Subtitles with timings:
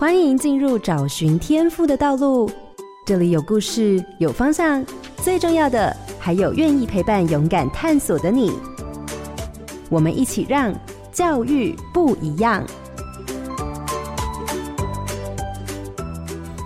[0.00, 2.48] 欢迎进入找寻天赋的道路。
[3.04, 4.86] 这里有故事，有方向，
[5.16, 8.52] 最重要的还有愿意陪伴、勇敢探索的你。
[9.90, 10.72] 我们一起让
[11.10, 12.64] 教育不一样。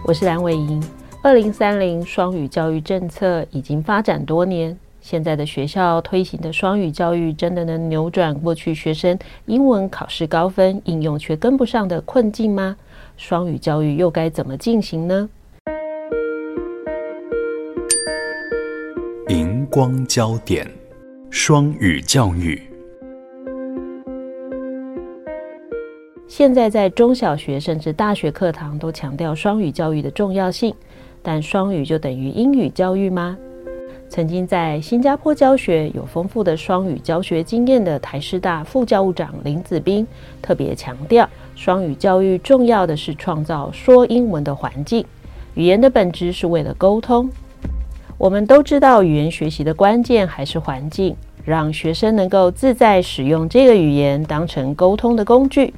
[0.05, 0.85] 我是蓝伟莹。
[1.23, 12.77] 二零三零双语教育政策已经发展多年，现在的学校推行的双语教育真的能扭转过去学生英文考试高分、应用却跟不上的困境吗？
[13.17, 15.29] 双语教育又该怎么进行呢？
[19.29, 20.69] 荧光焦点，
[21.31, 22.61] 双语教育。
[26.27, 30.75] 现在在中小学甚至大学课堂都强调双语教育的重要性。
[31.25, 33.39] 但双语就等于英语教育吗？
[34.09, 40.05] 曾经在新加坡教学有丰富的双语教学经验的台师大副教务长林子斌
[40.43, 41.27] 特别强调，
[41.65, 45.07] 双语教育重要的是创造说英文的环境。
[45.55, 47.31] 语言的本质是为了沟通。
[48.19, 55.73] 我们都知道，语言学习的关键还是环境，让学生能够自在使用这个语言当成沟通的工具。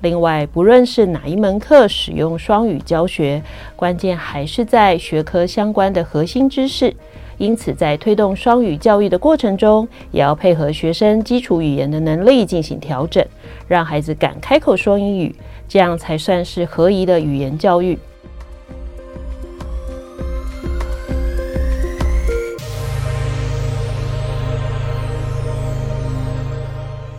[0.00, 3.40] 另外，不论是哪一门课使用双语教学，
[3.76, 6.92] 关键还是在学科相关的核心知识。
[7.36, 13.24] 因此，在推动双语教育的过程中，也要配合学生基础语言的能力进行调整，
[13.68, 15.34] 让孩子敢开口说英语，
[15.68, 17.98] 这样才算是合宜的语言教育。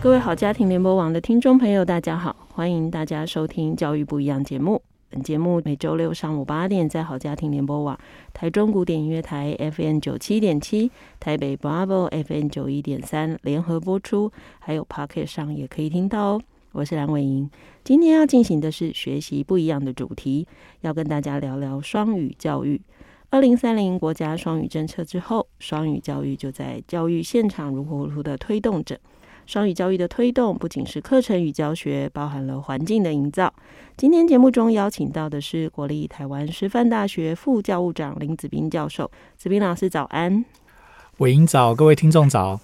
[0.02, 4.82] 各位好家庭联播网的听众朋友，大家好，欢迎大家收听《教育不一样》节目。
[5.12, 8.00] 本节目每周六上午八点在好家庭联播网、
[8.32, 16.42] 台中古典音乐台 FM 九七点七、台北 Bravo FM 九一点三联合播出，还有 Pocket 上也可以听到哦。
[16.74, 17.50] 我是蓝伟莹，
[17.84, 20.48] 今天要进行的是学习不一样的主题，
[20.82, 22.80] 要跟大家聊聊双语教育。
[23.32, 29.00] 二零三零国家双语政策之后，双语教育就在教育现场如火如荼的推动着。
[29.50, 33.52] 双语教育的推动不仅是课程与教学，包含了环境的营造。
[33.98, 40.46] 今天节目中邀请到的是国立台湾师范大学副教务长林子斌教授，子斌老师早安。
[41.18, 42.60] 伟莹早，各位听众早。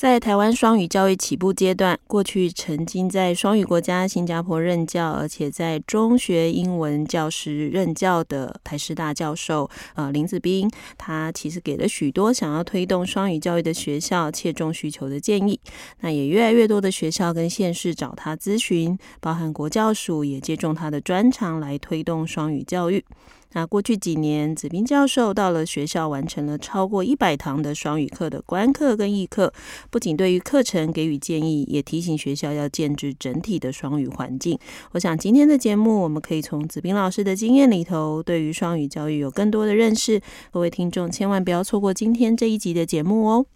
[0.00, 15.60] 在台湾双语教育起步阶段，过去曾经在双语国家新加坡任教，而且在中学英文教师任教的台师大教授，呃，林子斌，他其实给了许多想要推动双语教育的学校切中需求的建议。
[16.00, 23.04] 那也越来越多的学校跟县市找他咨询，包含国教署也借重他的专长来推动双语教育。
[23.52, 29.52] 那过去几年，子斌教授到了学校，完成了超过一百堂的双语课的观课跟议课，
[29.90, 34.58] 不仅对于课程给予建议，也提醒学校要建置整体的双语环境。
[34.92, 40.20] 我想今天的节目，我们可以从子斌老师的经验里头，对于双语教育有更多的认识。
[40.52, 43.46] 各位听众千万不要错过今天这一集的节目哦。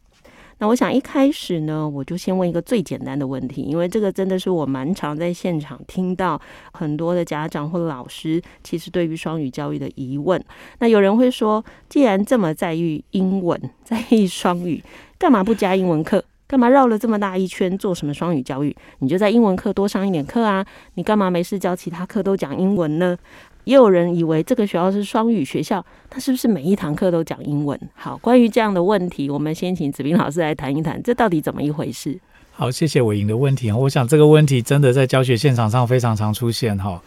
[0.58, 6.40] 那我想一开始呢，我就先问一个最简单的问题，因为这个真的是我蛮常在现场听到
[6.72, 10.42] 很多的家长或老师，其实对于双语教育的疑问。
[10.78, 14.82] 那有人会说，既然这么在意英文， 在意双语，
[15.18, 16.24] 干嘛不加英文课？
[16.46, 18.76] 干嘛绕了这么大一圈做什么双语教育？
[18.98, 20.64] 你就在英文课多上一点课啊！
[20.94, 23.16] 你干嘛没事教其他课都讲英文呢？
[23.64, 27.78] 也有人以为这个学校是双语学校，它是不是每一堂课都讲英文？
[27.94, 32.18] 好，关于这样的问题，我们先请子斌老师来谈一谈，这到底怎么一回事？
[32.52, 33.72] 好，谢谢伟莹的问题。
[33.72, 37.02] 我想这个问题真的在教学现场上非常常出现哈。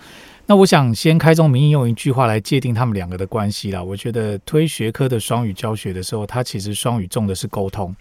[0.45, 3.83] 那我想先开宗明义用一句话来界定他们两个的关系啦。
[3.83, 7.95] 我觉得推学科的双语教学的时候，它其实双语重的是沟通。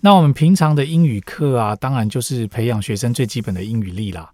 [0.00, 4.30] 那我们平常的英语课啊，当然就是培养学生最基本的英语力啦。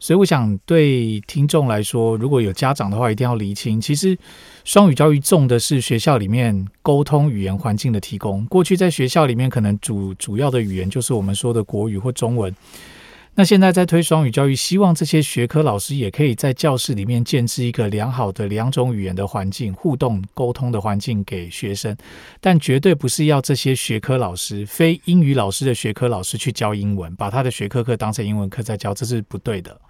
[0.00, 4.16] 所以我想对听众来说，如果有家长的话，一定要厘清，其实
[4.64, 8.46] 双语教育重的是学校里面沟通语言环境的提供。
[8.46, 12.54] 过去在学校里面，可能主主要的语言就是我们说的国语或中文。
[13.34, 21.96] 那现在在推双语教育，希望这些学科老师也可以在教室里面建置一个良好的两种语言的环境，互动沟通的环境给学生，
[22.40, 29.80] 但绝对不是要这些学科老师，非英语老师的学科老师去教英文，把他的学科课当成英文课在教，这是不对的。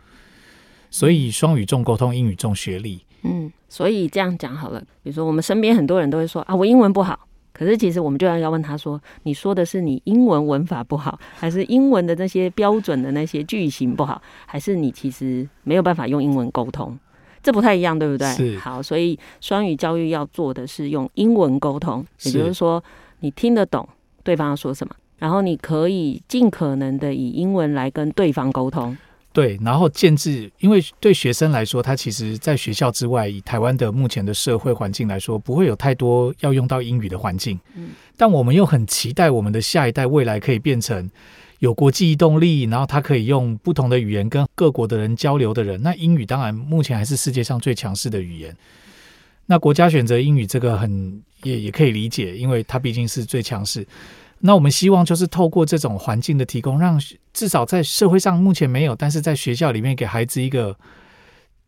[0.91, 3.01] 所以双语重沟通，英语重学历。
[3.23, 7.19] 嗯，所以这样讲好了，比如说我们身边很多人都会说啊，我英文不好。
[7.53, 16.97] 可是，其实我们就要要问他说：“你说的是你英文文法不好，还是英文的那些标准的那些句型不好，还是你其实没有办法用英文沟通？
[17.43, 18.57] 这不太一样，对不对？”是。
[18.61, 22.81] 好，所以双语教育要做的是用英文沟通，也就是说，
[23.21, 23.89] 你听得懂
[24.23, 28.97] 对方要说什么，然后你可以尽可能的以英文来跟对方沟通。
[29.31, 37.61] 对，然后建制，因为对学生来说，他其实在学校之外，以台湾的目前的社会环境来说，不会有太多要用到英语的环境。
[37.77, 41.09] 嗯，但我们又很期待我们的下一代未来可以变成
[41.61, 45.81] 有国际移动力，然后他可以用不同的语言跟各国的人交流的人。
[45.83, 48.57] 那英语当然目前还是世界上最强势的语言。
[49.47, 53.87] 那国家选择英语这个很也也可以理解，因为它毕竟是最强势。
[54.41, 57.01] 那我们希望就是透过这种环境的提供，让
[57.33, 60.77] 至少在社会上目前没有，但是在学校里面给孩子一个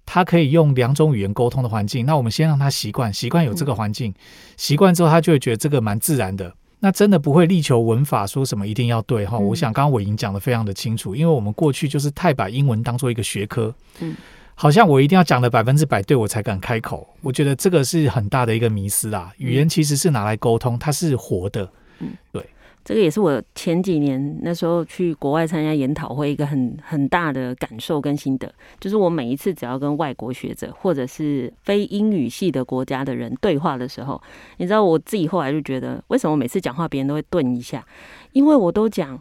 [0.06, 2.06] 他可以用两种语言沟通的环境。
[2.06, 4.14] 那我们先让他习惯，习惯有这个环境，
[4.56, 6.52] 习惯之后他就会觉得这个蛮自然的。
[6.82, 9.38] 那真的不会力求文法说什么一定要对哈。
[9.38, 14.16] 我想刚刚伟莹讲的非常的清楚，因为我们过去就是太把英文当做一个学科，嗯，
[14.54, 17.06] 好像我一定要讲的百分之百对我才敢开口。
[17.20, 19.30] 我觉得这个是很大的一个迷思啦。
[19.36, 22.42] 语言其实是拿来沟通，它是活的，嗯，对。
[22.84, 34.20] 这个也是我前几年那时候去国外参加研讨会一个很很大的感受跟心得，就是我每一次只要跟外国学者或者是非英语系的国家的人对话的时候，
[34.56, 37.86] 你知道我自己后来就觉得，为什么每次讲话别人都会顿一下？
[38.32, 39.20] 因为我都讲。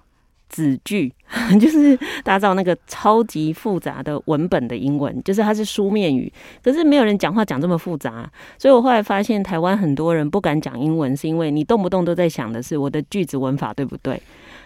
[0.49, 1.11] 子句
[1.61, 6.31] 就是打造那个超级复杂的文本的英文，就是它是书面语，
[6.63, 14.21] 可是没有人讲话讲这么复杂，所以我后来发现台湾很多人不敢讲英文，是因为你动不动都在想的是我的句子文法对不对？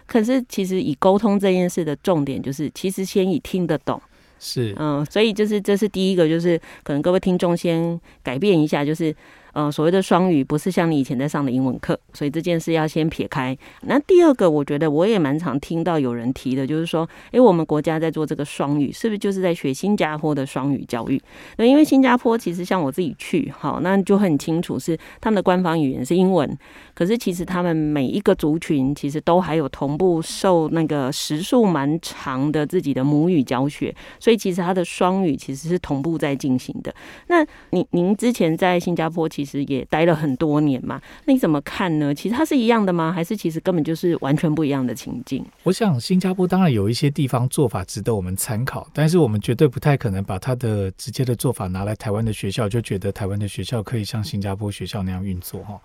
[0.07, 4.01] 可是其实以沟通这件事的重点就是，其实先以听得懂，
[4.39, 9.13] 是嗯，所以就是这是第一个，就是可能各位听众先改变一下，就是。
[9.53, 13.57] 呃，所谓的双语不是像你以前在上的英文课，所以这件事要先撇开。
[13.81, 21.21] 那第二个，我觉得我也蛮常听到有人提的，就是说，诶，我们国家在做这个双语，是不是就是在学新加坡的双语教育？
[21.57, 26.57] 那因为新加坡其实像我自己去，好，那就很清楚是他们的官方语言是英文，
[26.95, 36.93] 可是其实他们每一个族群其实都还有同步受那个时数蛮长的自己的母语教学，所以其实他的双语其实是同步在进行的。
[37.27, 42.15] 那您您之前在新加坡其其实也待了很多年嘛，那你怎么看呢？
[42.15, 43.11] 其实它是一样的吗？
[43.11, 45.45] 还是其实根本就是完全不一样的情境？
[45.63, 55.77] 我想新加坡当然有一些地方做法值得我们参考，但是我们绝对不太可能把它的直接的做法拿来台湾的学校，就觉得台湾的学校可以像新加坡学校那样运作哈。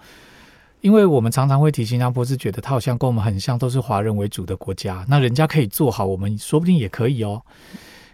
[0.81, 7.43] 因为我们常常会提新加坡，是觉得它好像跟我们很像，都是华人为主的国家，那人家可以做好，我们说不定也可以哦。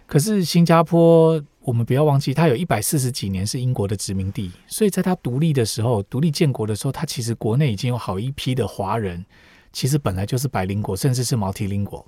[0.07, 1.39] 可是新加坡。
[1.65, 9.25] 我们不要忘记，它有一百四十几年是英国的殖民地，所以在它独立的时候、独立建国的时候，它其实国内已经有好一批的华人，
[9.73, 12.05] 其实本来就是百灵国，甚至是 multilingual。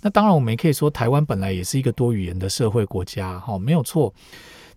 [0.00, 4.14] 那当然，我们也可以说，台湾本来也是一个多语言的社会国家，哈，没有错。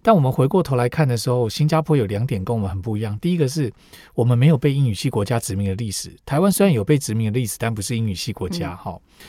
[0.01, 3.15] 但我们回过头来看的时候，新加坡有两点跟我们很不一样。
[3.19, 3.71] 第一个是
[4.15, 9.25] 我们没有被英语系国家殖民的历史，台湾虽然有被殖民的历史，但不是英语系国家，哈、嗯。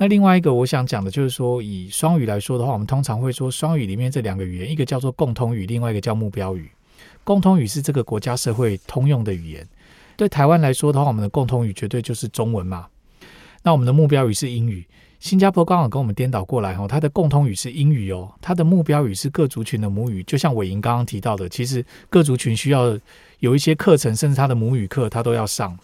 [0.00, 6.70] 那另外一个我想讲的就是说，以双语来说的话，我们通常会说双语里面这两个语言，一个叫做共通语，另外一个叫目标语。
[7.24, 9.66] 共通语是这个国家社会通用的语言。
[10.16, 12.86] 对台湾来说的话，我们的共通语绝对就是中文嘛。
[13.64, 14.86] 那我们的目标语是英语。
[15.18, 20.22] 新加坡刚好跟我们颠倒过来哦，它的共通语是英语哦，它的目标语是各族群的母语。
[20.22, 22.96] 就像伟莹刚刚提到的，其实各族群需要
[23.40, 25.76] 有一些课程，甚至他的母语课，他都要上。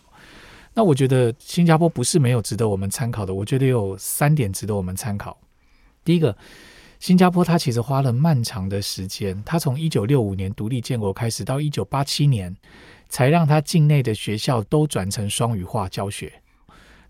[0.74, 5.38] 那我觉得新加坡不是没有值得我们参考的，我觉得有三点值得我们参考。
[6.04, 6.36] 第一个，
[6.98, 12.54] 新加坡它其实花了漫长的时间，它从一九六五年独立建国开始，到一九八七年
[13.08, 16.32] 才让它境内的学校都转成双语化教学。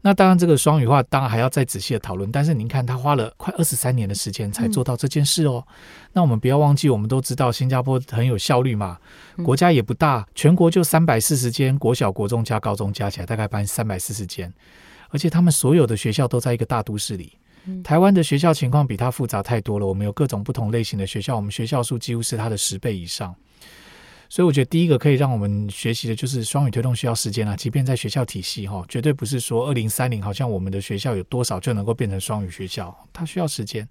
[0.06, 2.30] 那当然，这个双语化当然还要再仔细的讨论。
[2.30, 5.64] 但是您看，他花了快二十三年的时间才做到这件事哦。
[5.66, 5.74] 嗯、
[6.12, 8.98] 那我们不要忘记，我们都知道新加坡很有效率嘛，
[9.42, 14.52] 国家也不大，全国就三百四十间国小、国中加高中加起来大概办三百四十间，
[15.08, 17.38] 而且他们所有的学校都在一个大都市里。
[17.82, 23.34] 台湾的学校情况比它复杂太多了，我们有各种不同类型的学校，我们学校数几乎是它的十倍以上。
[24.34, 33.88] 所以我觉得第一个可以让我们学习的就是双语推动需要时间啊，即便在学校体系哈，绝对不是说二零三零好像我们的学校有多少就能够变成双语学校，它需要时间。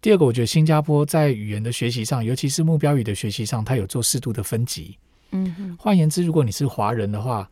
[0.00, 4.96] 第二个，我觉得新加坡在语言的学习上，尤其是目标语的学习上，它有做适度的分级。
[5.32, 7.46] 嗯哼，换言之，如果你是华人的话，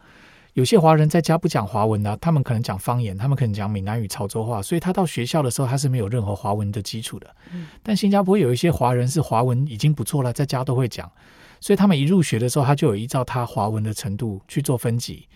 [0.54, 7.26] 有些华人在家不讲华文的啊，他们可能讲方言，他们可能讲闽南语、潮州话，所以他到学校的时候他是没有任何华文的基础的。
[7.82, 11.12] 但新加坡有一些华人是华文已经不错了，在家都会讲。
[11.60, 15.26] 所以他们一入学的时候，他就有依照他华文的程度去做分级，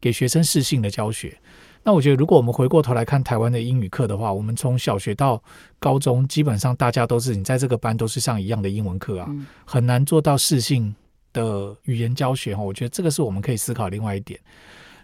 [0.00, 1.38] 给学生适性的教学。
[1.84, 5.42] 那我觉得，如果我们回过头来看台湾的英语课的话，我们从小学到
[5.78, 9.30] 高中，基本上大家都是你在这个班都是上一样的英文课啊，
[9.64, 10.94] 很难做到适性
[11.32, 12.62] 的语言教学哈。
[12.62, 14.38] 我觉得这个是我们可以思考另外一点。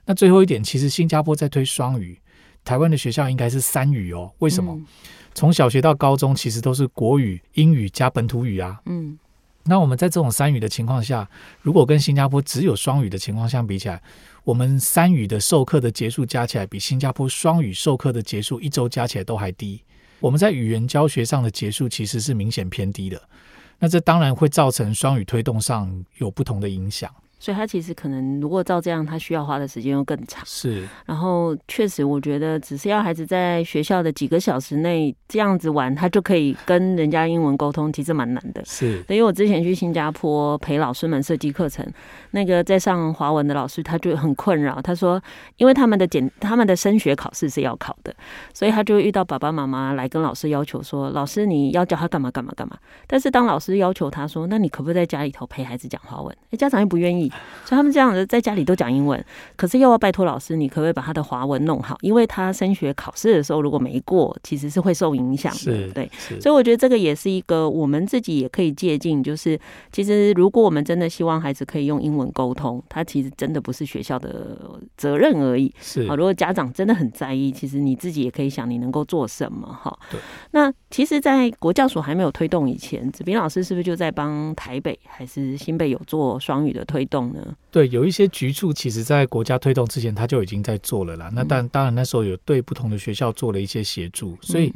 [0.05, 2.21] 那最后一点，其实新加坡在推双语，
[2.65, 4.31] 台湾的学校应该是三语哦。
[4.41, 4.79] 为什么？
[5.33, 8.79] 从小学到高中，其实都是国语、英语加本土语啊。
[8.85, 9.19] 嗯，
[9.67, 11.29] 那我们在这种三语的情况下，
[11.63, 14.03] 如果跟新加坡只有双语的情况相比起来，
[14.45, 19.83] 我们三语的授课的结束加起来，比新加坡双语授课的结束一周加起来都还低。
[20.21, 23.21] 我们在语言教学上的结束其实是明显偏低的。
[23.79, 27.11] 那这当然会造成双语推动上有不同的影响。
[27.45, 30.43] 所以他其实可能，如果照这样，他需要花的时间又更长。
[30.47, 38.65] 是，然后确实，我觉得只是要孩子在学校的几个小时内这样子玩，他就可以跟人家英文沟通，其实蛮难的。
[38.65, 41.87] 是，因为我之前去新加坡陪老师们设计课程，
[42.31, 45.23] 那个在上华文的老师他就很困扰，他说，
[45.59, 48.15] 因为他们的简他们的升学考试是要考的，
[48.55, 52.79] 所以他就会遇到爸爸妈妈来跟老师要求说，老师你要教他干嘛干嘛干嘛。
[53.07, 56.35] 但是当老师要求他说，那你可不可以在家里头陪孩子讲华文？
[56.51, 57.31] 哎，家长又不愿意。
[57.65, 59.25] 所以他们这样子在家里都讲英文，
[59.57, 61.97] 可是又要拜托老师，你可不可以把他的华文弄好？
[62.03, 65.89] 因为他升学考试的时候如果没过，其实是会受影响的。
[65.93, 66.11] 对，
[66.41, 69.59] 所以我觉得这个也是一个我们自己也可以借鉴，就是
[69.91, 75.73] 其实如果我们真的希望孩子可以用英文沟通，他其实真的不是学校的责任而已。
[75.81, 79.97] 是啊，如果家长真的很在意，其实你自己也可以想你能够做什么哈。
[80.11, 87.55] 对，那其实，在国教署还没有推动以前，子斌老师是不是就在帮台北还是新北有做双语的推动呢？
[87.71, 91.31] 对，有一些局处，其实在国家推动之前，他就已经在做了啦。
[91.33, 94.73] 那但当然那时候有对不同的学校做了一些协助，所以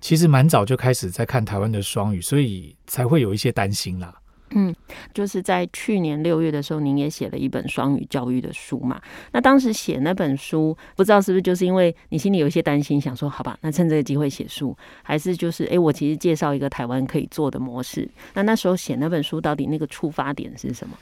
[0.00, 4.14] 其实蛮早就开始在看台湾的双语，所以才会有一些担心啦。
[4.50, 4.72] 嗯，
[5.12, 9.02] 就是在去年六月的时候，您也写了一本双语教育的书嘛。
[9.32, 18.08] 那当时写那本书，不知道是不是就是因为你心里有一些担心，想说好吧，那趁这个机会写书，还是就是哎，我其实介绍一个台湾可以做的模式。
[18.34, 20.96] 那那时候写那本书，到底那个出发点是什么？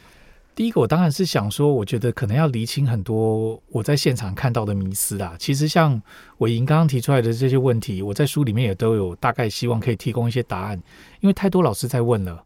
[0.55, 5.35] 第一个，我当然是想说，我觉得可能要厘清很多我在现场看到的迷思啦。
[5.37, 6.01] 其实像
[6.39, 10.81] 伟莹刚刚提出来的这些问题，我在书里面也都有大概希望可以提供一些答案，
[11.21, 12.45] 因为太多老师在问了。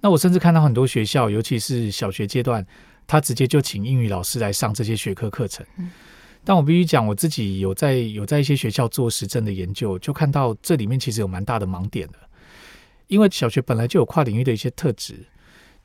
[0.00, 2.66] 那我甚至看到很多学校，尤其是小学阶段，
[3.06, 5.64] 他直接就请英语老师来上这些学科课程。
[6.42, 12.18] 但我必须讲，我自己有在有在一些学校做实证的研究，就看到这里面其实有蛮大的盲点的，
[13.06, 15.24] 因为小学本来就有跨领域的一些特质。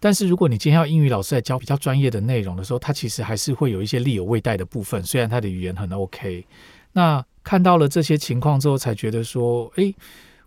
[0.04, 5.02] 但是如果你今天要英语老师来教比较专业的内容的时候，他其实还是会有一些力有未逮的部分。
[5.04, 6.44] 虽然他的语言很 OK，
[6.94, 9.94] 那看到了这些情况之后，才觉得说，诶，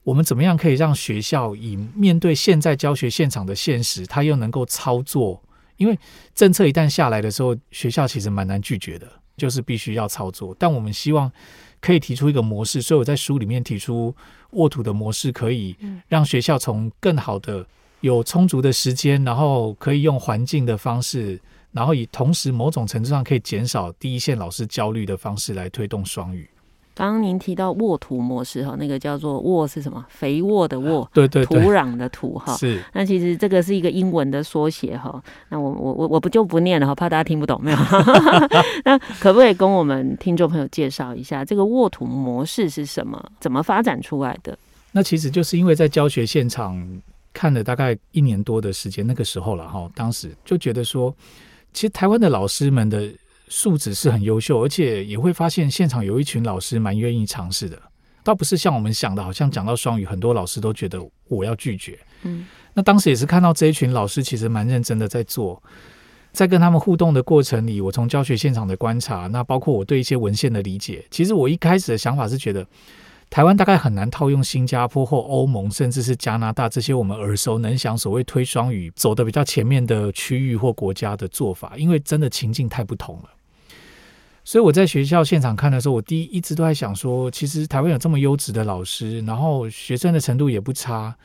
[0.02, 5.40] 我们怎么样可以让学校以面对现在教学现场的现实，他又能够操作？
[5.76, 5.96] 因为
[6.34, 9.06] 政策一旦下来的时候，学校其实蛮难拒绝的，
[9.37, 10.52] 就是必须要操作。
[10.58, 11.30] 但我们希望
[11.80, 14.12] 可以提出一个模式，所以我在书里面提出
[14.50, 15.76] 沃土的模式，可以
[16.08, 17.64] 让学校从更好的。
[18.04, 21.40] 有充足的时间，然后可以用环境的方式，
[21.73, 26.46] 然后以同时某种程度上可以减少第一线老师焦虑的方式来推动双语。
[26.94, 30.04] 刚刚您提到沃土模式哈，那个叫做沃是什么？
[30.11, 32.54] 肥沃的沃， 对对对，土壤的土哈。
[32.58, 32.78] 是。
[32.92, 35.23] 那其实这个是一个英文的缩写哈。
[35.49, 37.78] 那我我我我不就不念了哈，怕大家听不懂没有？
[38.84, 43.18] 那可不可以跟我们听众朋友介绍一下这个沃土模式是什么？
[43.40, 44.56] 怎么发展出来的？
[44.92, 47.00] 那其实就是因为在教学现场。
[47.34, 51.14] 看了大概一年多的时间，那个时候了哈，当时就觉得说，
[51.72, 53.12] 其实台湾的老师们的
[53.48, 57.76] 素质是很优秀，而且也会发现现场有一群老师蛮愿意尝试的，
[58.22, 61.98] 倒不是像我们想的，好像讲到双语，很多老师都觉得我要拒绝。
[62.22, 65.60] 嗯，那当时也是看到这一群老师其实蛮认真的在做，
[66.32, 72.66] 在跟他们互动的过程里，我从教学现场的观察，那包括我对一些文献的理解，其实我一开始的想法是觉得。
[73.34, 83.30] 台湾大概很难套用新加坡或欧盟，甚至是加拿大这些我们耳熟能详、所谓推双语走的比较前面的区域或国家的做法，因为真的情境太不同了。
[84.44, 91.16] 所以我在学校现场看的时候，我第一一直都在想说，其实台湾有这么优质的老师，然后学生的程度也不差。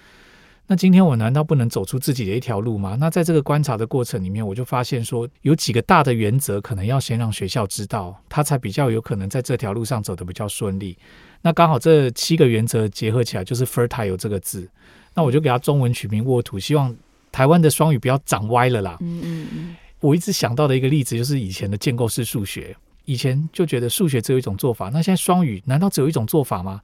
[0.66, 2.98] 那今天我难道不能走出自己的一条路吗？
[3.00, 10.98] 那在这个观察的过程里面，我就发现说，有几个大的原则，可能要先让学校知道，他才比较有可能在这条路上走得比较顺利。
[11.42, 14.70] 那刚好这七个原则结合起来，就是 “fertile” 这个字。
[15.14, 16.96] 那我就给它中文取名“沃土”，希望
[17.32, 18.98] 台湾的双语不要长歪了啦。
[19.02, 19.76] 嗯嗯嗯。
[20.02, 26.82] 我一直想到的一个例子，就是以前的建构式数学，以前就觉得数学只有一种做法，那现在双语难道只有一种做法吗？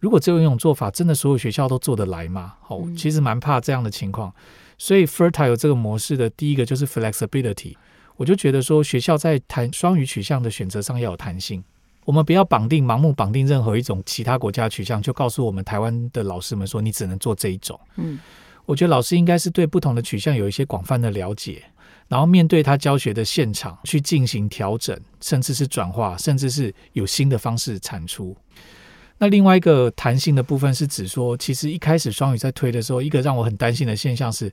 [0.00, 2.54] 如果只有一种做法，真的所有学校都做得来吗？
[2.60, 4.32] 好，其实蛮怕这样的情况。
[4.78, 7.74] 所以 Fertile 这个模式的第一个就是 Flexibility。
[8.16, 11.64] 我就觉得说，学校在谈双语取向的选择上要有弹性。
[12.04, 17.80] 我们不要绑定、盲目绑定任何一种其他国家取向，就告诉我们台湾的老师们说，你只能做这一种。
[17.96, 18.18] 嗯，
[18.66, 21.64] 我觉得老师应该是对不同的取向有一些广泛的了解，
[22.08, 28.36] 然后面对他教学的现场去进行调整，甚至是转化，甚至是有新的方式产出。
[29.16, 34.52] 那另外一个弹性的部分是指说，其实一开始双语在推的时候，一个让我很担心的现象是，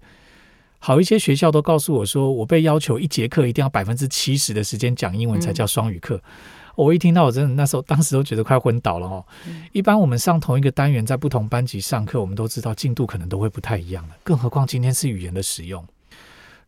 [0.80, 6.16] 好一些学校都告诉我说，我被要求一节课一定要百分之七十的时间讲英文才叫双语课。
[6.16, 6.32] 嗯
[6.76, 9.26] 我一听到，我真的那时候当时都觉得快昏倒了哦。
[9.72, 15.86] 一般我们上同一个单元，在不同班级上课，我们都知道进度可能都会不太一样的，更何况今天是语言的使用。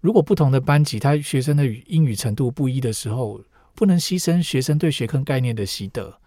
[0.01, 3.39] 如果不同的班级，他学生的英语程度不一的时候，
[3.73, 6.17] 不能牺牲学生对学科概念的习得。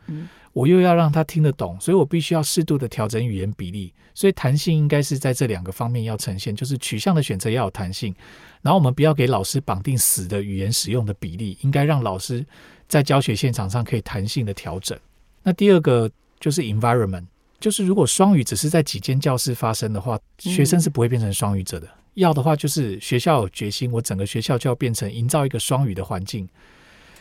[0.55, 3.93] 我又要让他听得懂，所以我必须要适度的调整语言比例。
[4.15, 8.15] 所以弹性应该是在这两个方面要呈现，就是取向的选择要有弹性，
[8.63, 12.47] 然后我们不要给老师绑定死的语言使用的比例，应该让老师。
[12.89, 14.99] 在教学现场上可以弹性的调整。
[15.43, 17.25] 那第二个就是 environment，
[17.61, 21.89] 就是如果双语只是在几间教室发生的话，学生是不会变成双语者的。
[22.15, 26.49] 要的话就是学校有决心，我整个学校就要变成营造一个双语的环境。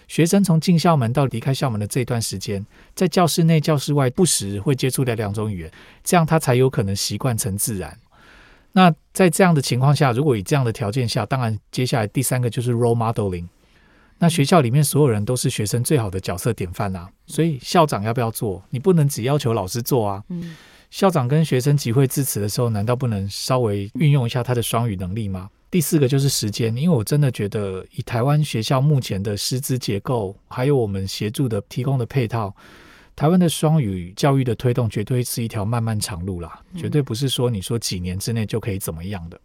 [0.08, 5.72] 学生从进校门到离开校门的这段时间，在教室内、教室外不时会接触到两种语言，
[6.04, 7.98] 这样他才有可能习惯成自然。
[8.72, 13.48] 那在这样的情况下，如果以这样的条件下，当然接下来第三个就是 role modeling。
[14.20, 18.64] 那学校里面所有人都是学生最好的角色典范啊，所以校长要不要做？
[18.70, 20.24] 你不能只要求老师做啊。
[20.30, 20.56] 嗯
[20.92, 25.50] 校长跟学生集会致辞的时候，难道不能稍微运用一下他的双语能力吗？
[25.70, 32.56] 第四个就是时间，因为我真的觉得以台湾学校目前的师资结构，还有我们协助的提供的配套，
[33.14, 39.38] 台湾的双语教育的推动绝对是一条漫漫长路啦，绝对不是说你说几年之内就可以怎么样的。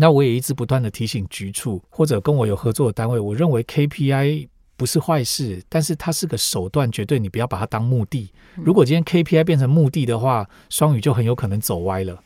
[0.00, 8.32] 那我也一直不断的提醒局处或者跟我有合作的单位，我认为 KPI 不是坏事，但是它是个手段，绝对你不要把它当目的。
[8.54, 12.18] 如果今天 KPI 变成目的的话，双语就很有可能走歪了。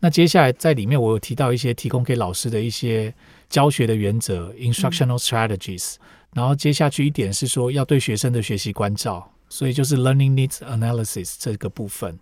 [0.00, 3.14] 那接下来在里面我有提到一些提供给老师的一些
[3.50, 5.96] 教学的原则 （instructional strategies），
[6.32, 12.18] 然后接下去一点是说要对学生的学习关照，所以就是 learning needs analysis 这个部分。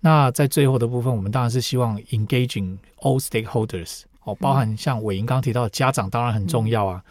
[0.00, 4.02] 那在最后的部分，我们当然是希望 engaging all stakeholders。
[4.28, 7.02] 哦，包含像伟莹刚刚提到的家长当然很重要啊，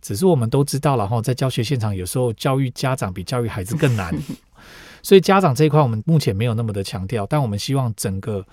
[0.00, 4.14] 只是我们都知道了哈，在教学现场有时候教育家长比教育孩子更难，
[5.02, 8.46] 所以家长这一块我们目前没有那么的强调，但我们希望整个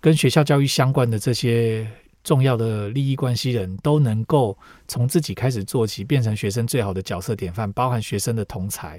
[0.00, 1.86] 跟学校教育相关的这些
[2.24, 4.56] 重要的利益关系人都能够
[4.88, 8.98] 从自己开始做起，变成学生最好的角色典范，包含学生的同才。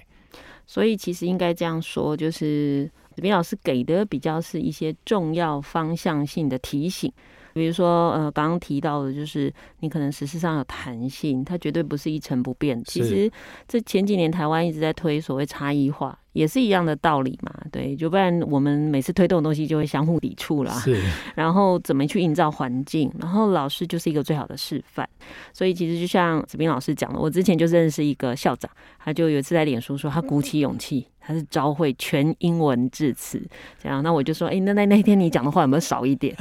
[0.68, 7.12] 所以其实应该这样说，就是子彬老师给的比较是一些重要方向性的提醒。
[7.54, 12.82] 比如说，呃，刚刚提到的，就是你可能实质上有弹性，它绝对不是一成不变。
[12.84, 13.32] 其实
[13.68, 16.18] 这前几年台湾一直在推所谓差异化。
[16.34, 20.72] 也是一样的道理嘛，对，就不然我们每次推动的东西就会相互抵触啦。
[20.80, 20.98] 是，
[21.36, 25.06] 然后怎么去营造环境，然后老师就是一个最好的示范。
[25.52, 33.42] 所以其实就像子斌老师讲的，我之前就认识一个校长，他就有一次在脸书说，他鼓起勇气，他是朝会全英文致辞，
[33.82, 36.36] 这样，那我就说，哎，那那那天你讲的话有没有少一点？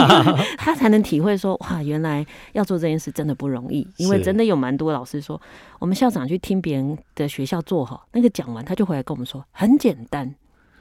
[0.56, 5.40] 他才能体会说，哇，原来要做这件事真的不容易，因为真的有蛮多老师说，
[5.78, 9.44] 我们校长去听别人的学校做好，那个讲完他就回来跟我们说。
[9.52, 10.34] 很简单，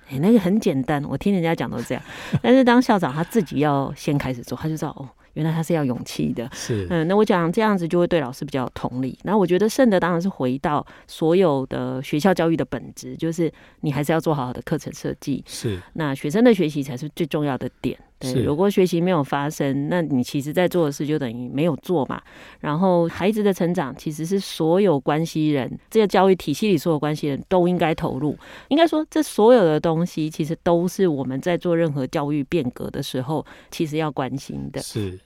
[0.10, 2.04] 哎，那个很简单，我听人家讲都这样。
[2.42, 5.10] 但是当校长他自己要先开始做，他就知道哦。
[5.34, 9.18] 原来他是要勇气的，是嗯，那我讲这样子就会对老师比较有同理。
[9.24, 15.44] 那我觉得剩的当然是回到所有的学校教育的本质，就是你还是要做好好的课程设计。
[15.48, 17.98] 是，那学生的学习才是最重要的点。
[18.22, 22.22] 对，如果学习没有发生，那你其实在做的事就等于没有做嘛。
[22.60, 28.38] 然后孩子的成长其实是所有关系人，这个教育体系里所有关系人都应该投入。
[28.68, 34.82] 应该说，这所有的东西其实都是我们在做任何教育变革的时候，其实要关心的。
[34.82, 35.20] 是。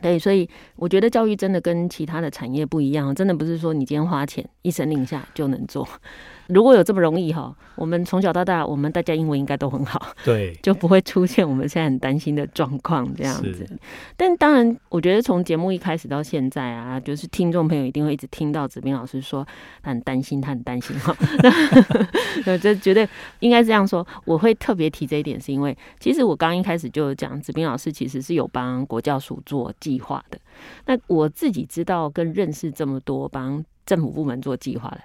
[0.00, 5.86] 对，所以我觉得教育真的跟其他的产业不一样，真的不是说你今天花钱一声令下就能做。
[6.52, 13.66] 如果有这么容易哈，我们从小到大，我们大家英文应该都很好，对， 就不会出现我们现在很担心的状况这样子。
[14.16, 19.46] 但当然，我觉得从节目一开始到现在啊，就是听众朋友一定会一直听到子斌老师说
[19.82, 21.16] 他很担心，他很担心哈。
[22.44, 23.08] 那这绝对
[23.40, 24.06] 应该这样说。
[24.24, 30.38] 我会特别提这一点，是因为其实我刚一开始就讲，子斌老师其实是有帮国教署做计划的。
[30.86, 35.00] 那我自己知道跟认识这么多帮政府部门做计划的。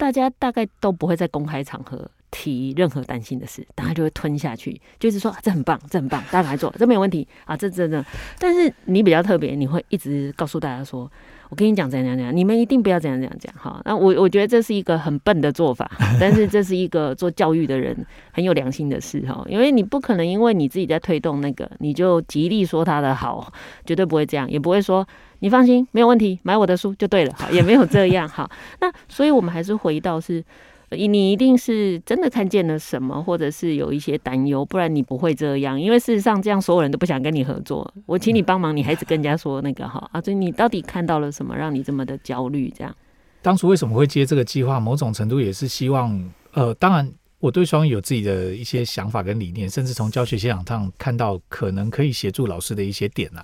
[0.00, 8.02] 大家大概都不会在公开场合提任何担心的事，大家就会吞下去，就是说这很棒，这很棒，大家来做，这没有问题啊，这真的。
[8.38, 11.10] 但是你比较特别，你会一直告诉大家说，
[11.50, 13.82] 我跟你讲怎样怎样，你们一定不要怎样怎样讲哈。
[13.84, 17.94] 那我我觉得这是一个很笨的做法，但是这是一个做教育的人
[18.32, 23.52] 很有良心的事哈，因为你不可能因为你自己在推动那个，你就极力说他的好，
[23.84, 25.06] 绝对不会这样，也不会说。
[25.40, 27.34] 你放心，没有问题，买我的书就对了。
[27.36, 28.28] 好，也没有这样。
[28.30, 28.50] 好，
[28.80, 30.44] 那所以我们还是回到是，
[30.90, 35.80] 你一定是真的看见了什么，或者是有一些担忧，不然你不会这样。
[35.80, 37.92] 因为事实上，这样所有人都不想跟你合作。
[38.06, 42.72] 我请你帮忙，你还是跟人家说那个哈啊，所以你到底看到了什么，让你这么的焦虑？
[42.76, 42.94] 这样，
[43.40, 44.78] 当初为什么会接这个计划？
[44.78, 46.22] 某种程度也是希望，
[46.52, 53.42] 呃，当然我对双语有自己的一些想法跟理念，甚至从教学现场上看到可能可以协助老师的一些点啊。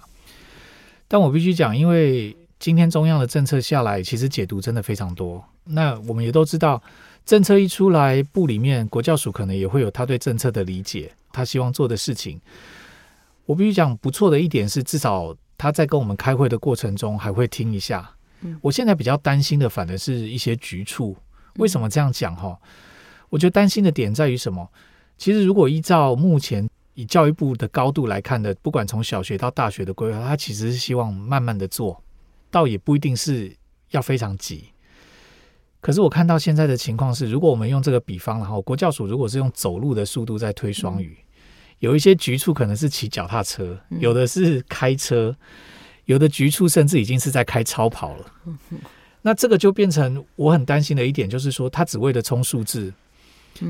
[1.09, 5.45] 但我必须讲，因为今天中央的政策下来，其实解读真的非常多。
[5.65, 6.83] 那我们也都知道，
[7.25, 12.41] 政策一出来，部里面国教署可能也会有他对政策的理解，他希望做的事情。
[13.45, 18.11] 我必须讲，不错的一点是，至少他在跟我们开会的过程中还会听一下。
[18.61, 21.17] 我现在比较担心的，反而是一些局处。
[21.57, 22.35] 为什么这样讲？
[22.37, 22.59] 哈，
[23.31, 24.69] 我觉得担心的点在于什么？
[25.17, 32.03] 其实如果依照目前以教育部的高度来看的，不管从小学到大学的规划，他其实是希望慢慢的做，
[32.51, 33.55] 倒也不一定是
[33.91, 34.65] 要非常急。
[35.83, 41.19] 可是我看到现在的情况是，如果我们用这个比方，然后国教署如果是用走路的速度在推双语，
[41.81, 45.37] 有一些局处可能是骑脚踏车，有的是开车，
[46.07, 48.25] 有的局处甚至已经是在开超跑了。
[49.21, 52.93] 那这个就变成我很担心的一点，就是说他只为了冲数字，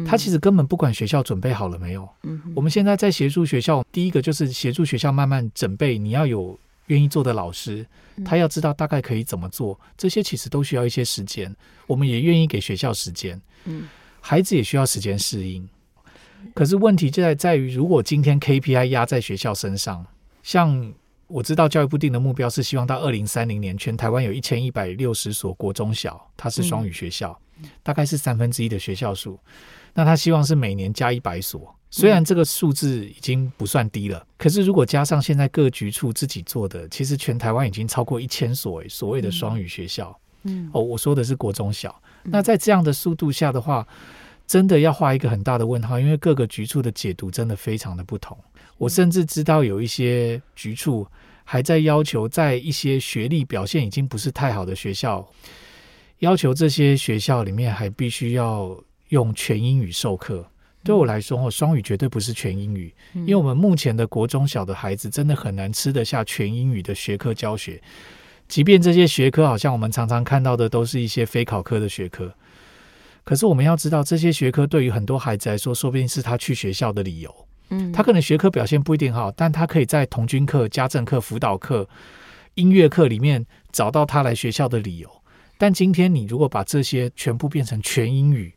[0.07, 2.09] 他其实根本不管学校准备好了没有。
[2.55, 6.59] 我们现在在协助学校，第一个就是协助学校慢慢准备，你要有。
[6.88, 7.85] 愿意做的老师，
[8.25, 11.53] 他要知道大概可以怎么做，这些其实都需要一些时间。
[11.88, 13.88] 我们也愿意给学校时间，嗯，
[14.20, 15.68] 孩子也需要时间适应。
[16.55, 20.07] 可是问题就在在于，如果今天 KPI 压在学校身上，
[20.44, 20.94] 像
[21.27, 27.37] 我知道教育部定的目标是希望到二零三零年，全台湾有一千一百六十所国中小，它是双语学校，
[27.83, 29.38] 大概是三分之一的学校数。
[29.95, 31.75] 那他希望是每年加一百所。
[31.88, 40.14] 虽然这个数字已经不算低了，可是如果加上现在各局处自己做的，其实全台湾已经超过一千所所谓的双语学校。
[40.42, 42.03] 嗯，哦，我说的是国中小。
[42.25, 43.87] 那在这样的速度下的话，
[44.47, 48.37] 真的要画一个很大的问号，因为各个局处的解读真的非常的不同。
[48.77, 51.07] 我甚至知道有一些局处
[51.45, 55.27] 还在要求，在一些学历表现已经不是太好的学校，
[56.20, 58.76] 要求这些学校里面还必须要
[59.09, 60.46] 用全英语授课。
[60.83, 67.83] 对我来说，哦双语绝对不是全英语，因为我们目前的国中小的孩子真的很难吃得下全英语的学科教学。
[68.46, 72.33] 即便这些学科好像我们常常看到的都是一些非考科的学科，
[73.24, 77.35] 可是我们要知道，这些学科对于很多孩子来说，说不定是他去学校的理由。
[77.70, 81.88] 嗯，他可能学科表现不一定好，但他可以在童军课、家政课、辅导课、
[82.55, 85.15] 音乐课里面找到他来学校的理由。
[85.59, 88.53] 但今天你如果把这些全部变成全英语，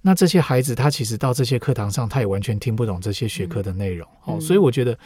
[0.00, 4.38] 那这些孩子，他其实到这些课堂上，他也完全听不懂这些学科的内容哦。
[4.40, 4.96] 所以我觉得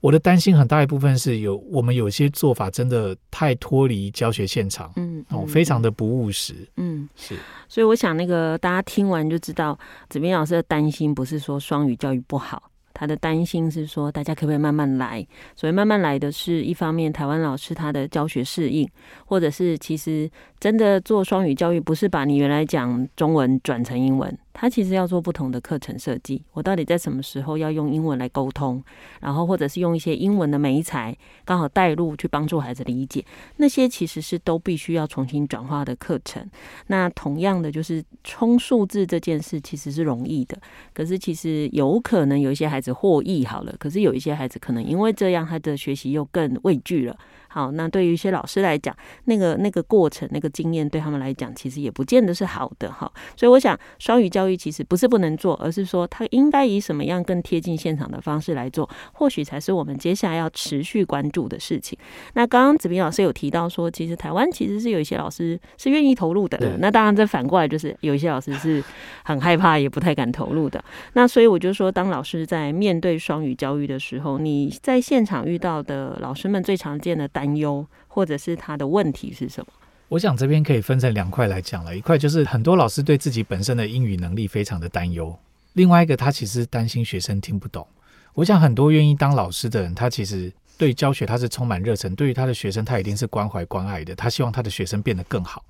[0.00, 7.36] 我的担心很大一部分是有我们有些做法真的太脱离教学现场，嗯哦，非常的不务实，嗯是。
[7.68, 12.70] 所以我想那个大家听完就知道，子斌老师的担心不是说双语教育不好。
[12.98, 15.24] 他的担心是说，大家可不可以慢慢来？
[15.54, 18.88] 所以慢慢来的是一方面，台湾老师他的教学适应，
[19.26, 20.28] 或者是其实
[20.58, 24.34] 真的做双语教育，不是把你原来讲中文转成英文。
[24.58, 28.82] 他其实要做不同的课程设计，我到底在什么时候要用英文来沟通，
[29.20, 31.14] 然后或者是用一些英文的媒材
[31.44, 33.22] 刚好带入去帮助孩子理解，
[33.58, 36.42] 那些其实是都必须要重新转化的课程。
[36.86, 40.58] 那同样的，就是冲数字这件事其实是容易的，
[40.94, 47.14] 可是其实有可能有一些孩子获益好了，可是有一些孩子可能因为这样，他的学习又更畏惧了。
[47.56, 53.10] 好，那对于一些老师来讲，那个那个过程、那个经验，对他们来讲，其实也不见得是好的哈。
[53.34, 61.98] 所以，我想双语教育其实不是不能做，而是说它应该以什么样更贴近现场的方式来做，或许才是我们接下来要持续关注的事情。
[62.34, 66.58] 那刚刚子平老师有提到说，其实台湾其实是有一些老师是愿意投入的。
[66.78, 68.84] 那当然，这反过来就是有一些老师是
[69.24, 70.84] 很害怕，也不太敢投入的。
[71.14, 79.72] 那所以我就说，当老师在面对双语教育的时候，你在现场遇到的老师们最常见的担担忧，或者是他的问题是什么？
[80.08, 81.96] 我想这边可以分成两块来讲了。
[81.96, 85.36] 一块就是很多老师对自己本身的英语能力非常的担忧，
[85.72, 87.86] 另外一个他其实担心学生听不懂。
[88.34, 95.64] 我想很多愿意当老师的人，他其实对教学他是充满热忱，对于他的学生他一定是关怀关爱的，他希望他的学生变得更好。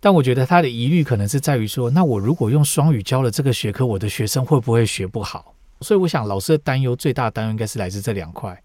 [0.00, 5.54] 但我觉得他的疑虑可能是在于说，那我如果用双语教了这个学科，我的学生会不会学不好？
[5.82, 8.62] 所以我想老师的担忧最大的担忧应该是来自这两块。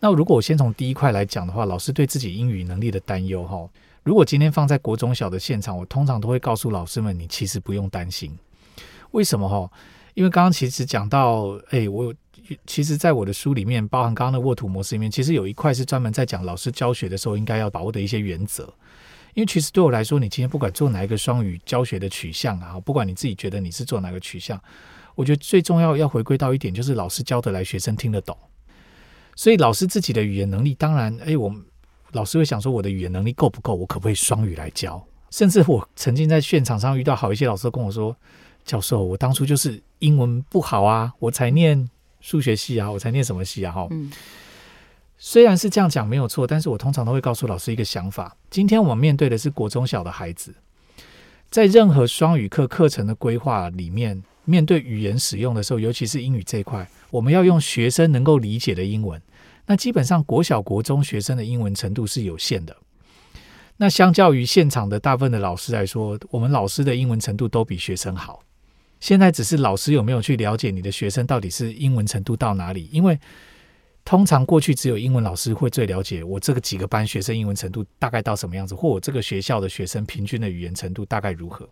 [0.00, 3.68] 那如果我先从第一块来讲的话，老师对自己英语能力的担忧哈，
[4.02, 8.36] 如果今天放在国中小的现场，我通常都会告诉老师们，你其实不用担心。
[9.10, 9.70] 为什么哈？
[10.14, 12.14] 因为刚刚其实讲到，哎，我
[12.66, 18.64] 其实在我的书里面，包含刚刚的沃土模式里面，其实有一块是专门在讲老师教学的时候应该要把握的一些原则。
[19.34, 24.60] 因为其实对我来说，你今天不管做哪一个双语教学的取向啊，不管你自己觉得你是做哪个取向，
[25.14, 28.36] 我觉得最重要要回归到一点，就是老师教得来，学生听得懂。
[29.36, 31.62] 所以老师自己的语言能力，当然，哎，我们
[32.12, 33.74] 老师会想说，我的语言能力够不够？
[33.74, 35.02] 我可不可以双语来教？
[35.30, 38.16] 甚至我曾经在现场上遇到好一些老师跟我说
[38.64, 41.88] ：“教授，我当初就是英文不好啊，我才念
[42.20, 44.10] 数学系啊，我才念什么系啊？”哈，嗯。
[45.22, 50.54] 虽然是这样讲没有错，但是我通常都会告诉老师一个想法：今天我们面对的是国中小的孩子，
[51.50, 59.20] 在任何双语课课程的规划里面，面对语言使用的时候，尤其是英语这一块，我们要用学生能够理解的英文。
[59.66, 62.76] 那基本上国小、国中学生的英文程度是有限的。
[63.76, 68.42] 那相较于现场的大部分的老师来说，我们老师的英文程度都比学生好。
[68.98, 73.18] 现在只是老师有没有去了解你的学生到底是英文程度到哪里，因为。
[74.02, 81.68] 通常过去只有英文老师会最了解我这个几个班学生英文程度大概到什么样子，或我这个学校的学生平均的语言程度大概如何。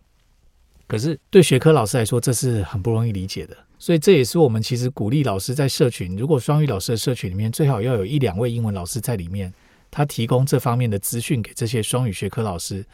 [0.87, 3.57] 可是对学科老师来说，这是很不容易理解的。
[3.79, 9.51] 所以这也是我们其实鼓励老师在社群，如果双语老师的社群里面最好要有一两位英文老师在里面，
[9.89, 12.85] 他提供这方面的资讯给这些双语学科老师，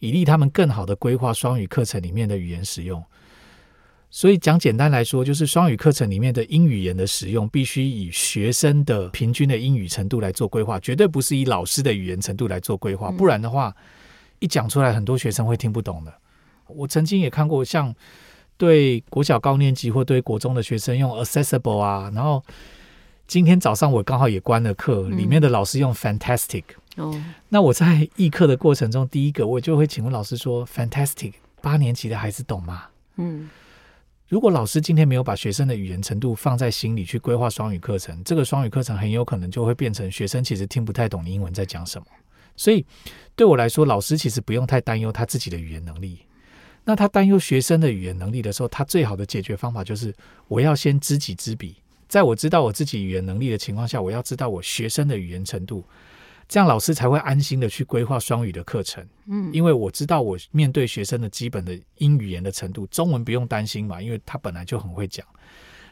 [0.00, 3.02] 以利他们更好的规划双语课程里面的语言使用。
[4.10, 13.10] 所以讲简单来说，就是双语课程里面的英语言的使用，必须以学生的平均的英语程度来做规划，绝对不是以老师的语言程度来做规划。
[13.12, 13.74] 不然的话，
[14.40, 16.12] 一讲出来，很多学生会听不懂的。
[16.66, 17.94] 我曾经也看过，像
[18.62, 22.40] 对国小高年级或对国中的学生用 accessible 啊，然后
[23.26, 26.62] 今天早上我刚好也关了课，里面的老师用 fantastic。
[26.94, 27.12] 哦，
[27.48, 32.84] 那我在议课的过程中，第一个我就会请问老师说：fantastic，八年级的孩子懂吗？
[33.16, 33.50] 嗯。
[34.28, 42.06] 如果老师今天没有把学生的语言程度放在心里去规划双语课程，这个双语课程很有可能就会变成学生其实听不太懂英文在讲什么。
[42.56, 42.86] 所以
[43.34, 46.20] 对我来说，老师其实不用太担忧他自己的语言能力。
[46.84, 50.14] 那他担忧学生的语言能力的时候，他最好的解决方法就是
[50.48, 51.76] 我要先知己知彼，
[52.08, 55.84] 在我知道我自己语言能力的情况下，我要知道我学生的语言程度。
[56.48, 65.24] 这样老师才会安心的去规划双语的课程，嗯，因为我知道我面对学生的基本的英语言的程度，中文不用担心嘛，因为他本来就很会讲。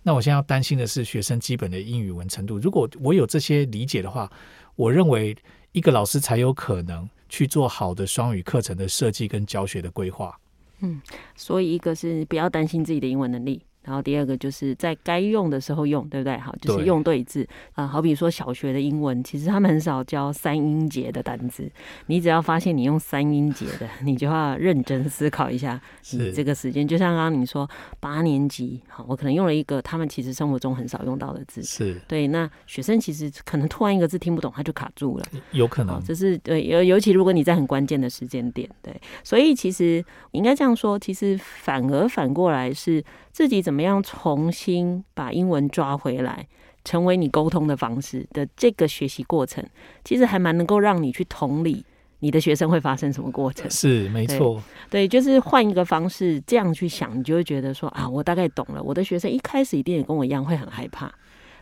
[0.02, 2.58] 那我现在要担心的是学生基本的英语文程度。
[2.58, 4.30] 如果我有这些理解的话，
[4.76, 5.36] 我认为
[5.72, 10.38] 一个老师才有可能去做好的双语课程的设计跟教学的规划。
[10.80, 11.00] 嗯，
[11.36, 13.62] 所以一个是不要担心自己的英文能力。
[13.82, 16.36] 然后第二个就是在该用的时候用，对不对？
[16.38, 17.88] 好，就是用对字啊、呃。
[17.88, 21.70] 好比说小学的英文，其实他们很少教三音节的单字。
[22.06, 25.80] 你只要发现你用三音节的， 你就要认真思考一下，
[26.12, 26.86] 你这个时间。
[26.86, 31.62] 就像刚刚你说八年级，好，我可能用了一个他们其实生活中很少用到的字。
[31.62, 32.26] 是对。
[32.28, 35.24] 那学生其实可能突然一个字听不懂，他就卡住了。
[35.52, 36.00] 有可能。
[36.04, 38.94] 这是对，尤尤其如果你在很关键的时间点，对。
[39.24, 43.02] 所以其实应该这样说，其实反而反过来是。
[43.32, 46.46] 自己怎么样重新把英文抓回来，
[46.84, 49.64] 成为你沟通的方式的这个学习过程，
[50.04, 51.84] 其实还蛮能够让你去同理
[52.18, 53.70] 你的学生会发生什么过程。
[53.70, 54.62] 是，没错。
[54.90, 58.82] 对，就是换一个方式这样去想，你就会觉得说啊，我大概懂了。
[58.82, 61.10] 我的学生一开始一定也跟我一样会很害怕，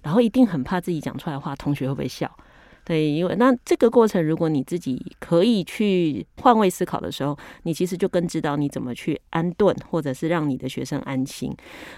[0.03, 2.31] 然后一定很怕自己讲出来的话，同学会不会笑？
[2.89, 11.55] 对，因为那这个过程，如果你自己可以去换位思考的时候，你其实就更知道你怎么去安顿，或者是让你的学生安心。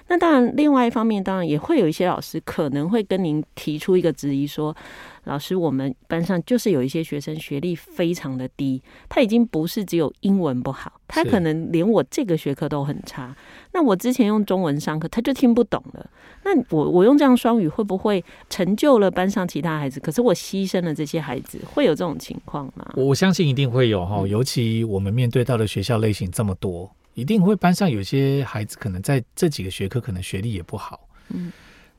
[0.09, 4.77] 那当然，另外一方面，当然也会有一些老师可能会跟您提出一个质疑，说。
[5.25, 13.37] 老师，我们班上就是有一些学生学历非常的低，他已经不是只有英文不好，他可能连我这个学科都很差。
[13.73, 16.11] 那我之前用中文上课，他就听不懂了。
[16.43, 20.01] 那我我用这样双语会不会成就了班上其他孩子？
[20.01, 22.91] 可是我牺牲了这些孩子，会有这种情况吗？
[22.97, 31.07] 我相信一定会有哈，尤其我们面对到的学校类型这么多，一定会班上有些孩子可能在这几个学科可能学历也不好。
[31.29, 31.53] 嗯。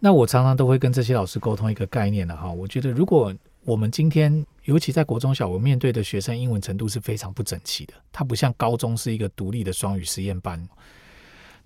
[0.03, 3.31] 那我常常都会跟这些老师沟通一个概念的哈，我觉得如果
[3.63, 10.67] 我们今天，尤其在国中小，我面对的学生英文程度是非常不整齐的，它不像高中是一个独立的双语实验班。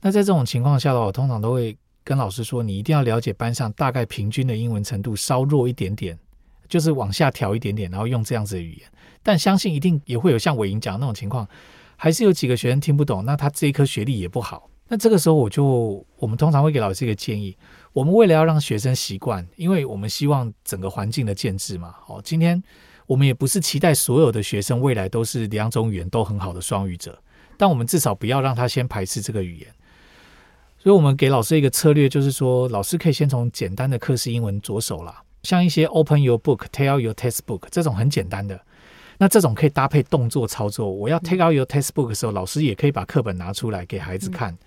[0.01, 6.19] 那在这种情况下的话，我通常都会跟老师说，你一定要了解班上大概平均的英文程度稍弱一点点，
[6.67, 8.91] 就是往下调一点点，然后用这样子的语言。
[9.23, 11.47] 但相信一定也会有像伟莹讲的那种情况，
[11.95, 14.69] 还是有几个学生听不懂，那他这一科学历也不好。
[14.89, 17.55] 那这个时候我就，我们通常会给老师一个建议。
[17.95, 21.95] 我们为了要让学生习惯，因为我们希望整个环境的建制嘛。
[22.05, 22.61] 好，今天
[23.07, 27.17] 我们也不是期待所有的学生未来都是两种语言都很好的双语者，
[27.57, 29.73] 但我们至少不要让他先排斥这个语言。
[30.77, 38.59] 所以，我们给老师一个策略，就是说，老师可以先从简单的课式英文着手啦，像一些 Open Your Book, Tell Your Textbook 这种很简单的，
[39.19, 40.91] 那这种可以搭配动作操作。
[40.91, 44.57] 我要 take out your textbook 的时候，老师也可以把课本拿出来给孩子看，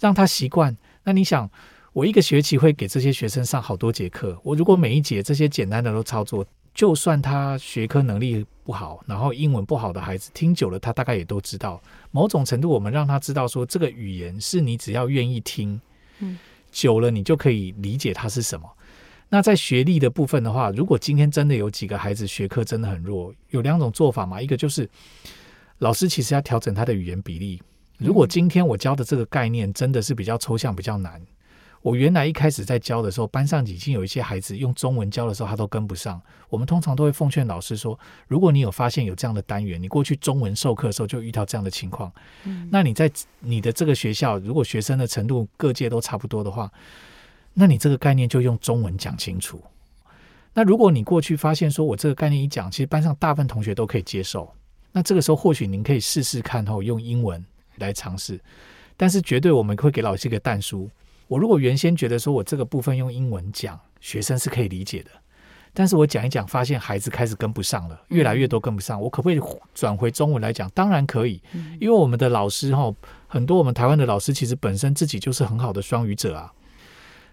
[0.00, 0.74] 让他习惯。
[1.04, 1.50] 那你想，
[1.94, 11.80] 我一个学期会给这些学生上好多节课，我如果每一节这些简单的都操作，就算他学科能力不好，然后英文不好的孩子听久了，他大概也都知道。
[12.10, 15.80] 某种程度，我们让他知道说，这个语言是你只要愿意听，
[16.72, 18.68] 久了你就可以理解它是什么。
[19.28, 24.42] 那在学历的部分的话，如果今天真的有几个孩子学科真的很弱，有两种做法嘛。
[24.42, 24.90] 一个就是
[25.78, 27.62] 老师其实要调整他的语言比例。
[27.98, 31.22] 如果今天我教的这个概念真的是比较抽象、比较难，
[31.84, 36.18] 我原来一开始在教的时候，班上已经有一些孩子用中文教的时候，他都跟不上。
[36.48, 42.10] 我们通常都会奉劝老师说，如果你有发现有这样的单元，你过去中文授课的时候就遇到这样的情况，
[42.70, 46.72] 那你在你的这个学校，如果学生的程度各界都差不多的话。
[47.52, 49.62] 那你这个概念就用中文讲清楚。
[50.54, 54.50] 那如果你过去发现说我这个概念一讲，其实班上大部分同学都可以接受，
[54.90, 57.44] 那这个时候或许您可以试试看后用英文
[57.76, 58.40] 来尝试。
[58.96, 60.88] 但是绝对我们会给老师一个但书。
[61.26, 65.10] 我如果原先觉得说我这个部分用英文讲，学生是可以理解的，
[65.72, 69.40] 但是我讲一讲，发现孩子开始跟不上了，越来越多跟不上，我可不可以
[69.74, 70.70] 转回中文来讲？
[70.74, 71.40] 当然可以，
[71.80, 72.94] 因为我们的老师哈，
[73.26, 76.52] 很多我们台湾的老师其实本身自己就是很好的双语者啊。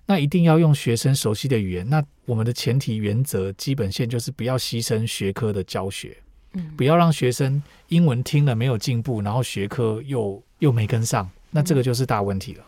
[0.07, 1.87] 那一定要用学生熟悉的语言。
[1.87, 6.17] 那我们的前提原则基本线就是不要牺牲学科的教学，
[6.53, 12.63] 嗯，不要让学生英文听了没有进步，然后学科又又没跟上，那这个就是大问题了。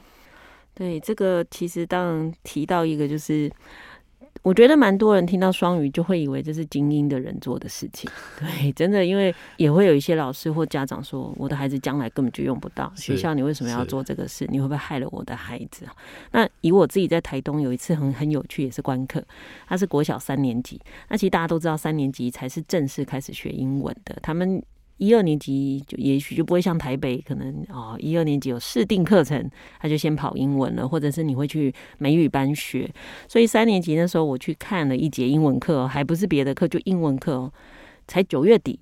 [0.73, 3.51] 对，这个其实当然提到一个就是。
[4.41, 14.45] 我觉得蛮多人听到双语就会以为这是精英的人做的事情， 对，真的，因为也会有一些老师或家长说，我的孩子将来根本就用不到学校，你为什么要做这个事？
[14.49, 15.85] 你会不会害了我的孩子？
[16.31, 19.23] 那以我自己在台东有一次很很有趣，也是观课，
[19.65, 24.61] 他是国小三年级，那其实大家都知道三年级才是正式开始学英文的，他们。
[25.03, 29.49] 一二年级就也许就不会像台北，可能哦，一二年级有试定课程，
[29.81, 32.89] 他就先跑英文了，或者是你会去美语班学。
[33.27, 37.51] 所以三年级那时候我去看了一节英文课，还不是别的课，就英文课哦，
[38.07, 38.79] 才九月底，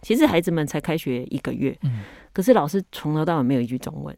[0.00, 1.76] 其实孩子们才开学一个月，
[2.32, 4.16] 可是老师从头到尾没有一句中文。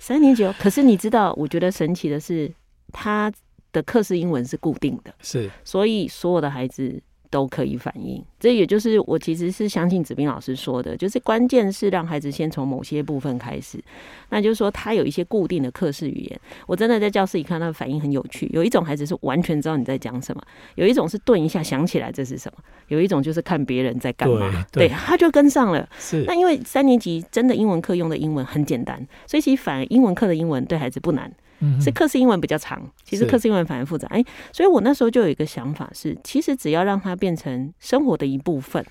[0.00, 2.52] 三年级哦，可是你知道，我觉得神奇的是，
[2.92, 3.32] 他
[3.70, 7.00] 的课是英文是固定的，是，所以所有的孩子。
[7.32, 13.82] 都可以反应，这也就是我其实是相信子斌老师说的，就是关键是让孩子先从某些部分开始，
[14.28, 16.40] 那就是说他有一些固定的课室语言。
[16.66, 20.42] 我真的在教室里看到反应很有趣，有一种孩子是完全知道你在讲什么，
[20.74, 25.88] 有一种是顿一下想起来这是什么，有一种就是看别人在干嘛，对，对，他就跟上了。
[25.98, 31.32] 是，那因为三年级真的英文课用的英文很简单，所以其实反而英文课的英文对孩子不难。
[31.80, 34.08] 是课式英文比较长，其实课式英文反而复杂。
[34.08, 38.84] 哎，所以我那时候就有一个想法是，其实只要让它变成生活的一部分，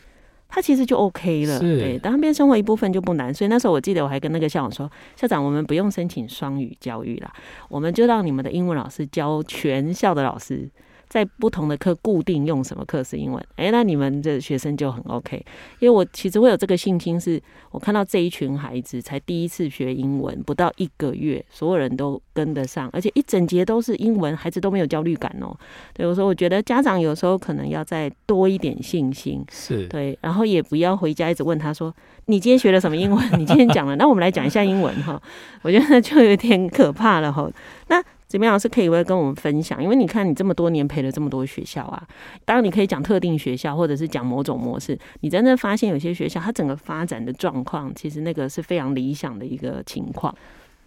[0.47, 1.59] 它其实就 OK 了。
[1.59, 3.33] 对，当它变成生活一部分就不难。
[3.33, 7.31] 所以那时候我记得我还跟那个校长说：“校长，我们不用申请双语教育啦，
[7.69, 10.69] 我们就让你们的英文老师教全校的老师。”
[11.11, 13.45] 在不同的课固定用什么课是英文？
[13.57, 15.45] 哎，那你们的学生就很 OK。
[15.79, 17.37] 因为我其实会有这个信心，是
[17.71, 25.53] 我看到这一群孩子才第一次学英文，不到一个月，所有人都跟得上，而且一整节都是英文，孩子都没有焦虑感哦。
[25.93, 31.93] 对，我说我觉得家长有时候可能要再多一点信心，是对，然后也不要回家一直问他说
[32.27, 33.21] ：“你今天学了什么英文？
[33.37, 35.21] 你今天讲了？”那我们来讲一下英文哈。
[35.61, 37.51] 我觉得就有点可怕了哈。
[37.89, 38.01] 那。
[38.31, 39.83] 子彬老师可以不会跟我们分享？
[39.83, 42.07] 因为你看，你这么多年陪了这么多学校啊，
[42.45, 44.97] 当然你可以讲特定学校，或者是讲某种模式。
[45.19, 50.33] 你真的发现有些学校，它整个发展的状况，其实那个是非常理想的一个情况。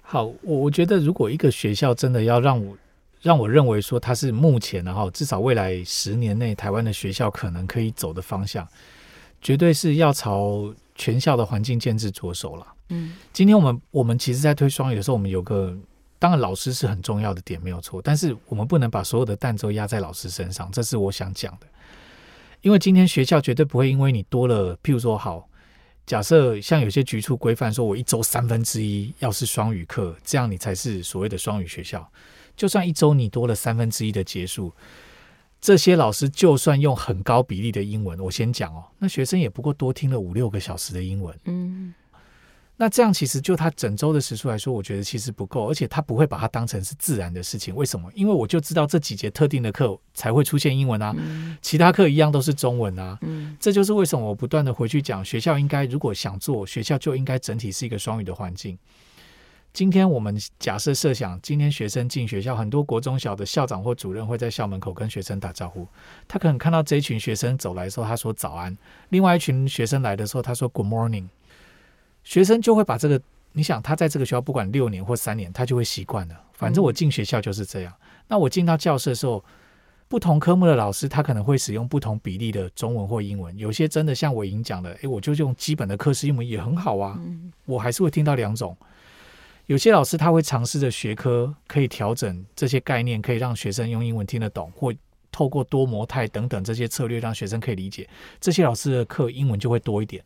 [0.00, 2.74] 好，我我觉得如果一个学校真的要让我
[3.20, 8.66] 让我认为说它是目前的哈，至少未来十年内台湾的学校可能可以走的方向，
[9.42, 12.66] 绝对是要朝全校的环境建制着手了。
[12.88, 15.76] 嗯，今天我们我们其实在推双语的时候，我们有个。
[16.24, 18.00] 当然，老师是很重要的点，没有错。
[18.00, 21.66] 但是我们不能把所有的担子压在老师身上，这是我想讲的。
[22.62, 25.46] 因为今天学校绝对不会因为你多了，譬如说，好，
[26.06, 32.10] 假设像有些局处规范说，我一周三分之一要是双语课，这样你才是所谓的双语学校。
[32.56, 34.72] 就算一周你多了三分之一的节数，
[35.60, 41.38] 这些老师就算用很高比例的英文，我先讲哦，那学生也不过多听了五六个小时的英文。
[41.44, 41.92] 嗯。
[42.76, 47.72] 那这样其实就他整周的时数来说，我觉得其实不够，而且他不会把它当成是自然的事情。
[47.74, 48.10] 为什么？
[48.14, 51.14] 因为我就知道这几节特定的课才会出现英文啊，
[51.62, 53.16] 其他课一样都是中文啊。
[53.60, 58.76] 这就是为什么我不断的回去讲，学校应该如果想做，学校就应该整体是一个双语的环境。
[59.72, 65.86] 今天我们假设设想，今天学生进学校，很多国中小的校长或主任会在校门口跟学生打招呼。
[66.26, 68.72] 他可能看到这一群学生走来的时候，他说早安；
[69.10, 71.26] 另外一群学生来的时候，他说 Good morning。
[72.24, 73.20] 学生就会把这个，
[73.52, 76.34] 你想他在这个学校不管六年或三年，他就会习惯了。
[76.52, 77.92] 反正我进学校就是这样。
[77.92, 79.44] 嗯、那我进到教室的时候，
[80.08, 83.56] 不同科目的老师他可能会使用不同比例的中文或英文。
[83.58, 87.18] 有些真的像我已经讲的，诶，我就用基本的课时英文也很好啊。
[87.66, 88.76] 我还是会听到两种。
[89.66, 94.92] 有些老师他会尝试着学科可以调整这些概念，可以让学生用英文听得懂，或
[95.32, 98.08] 透过多模态等等这些策略让学生可以理解。
[98.40, 100.22] 这些老师的课英文就会多一点，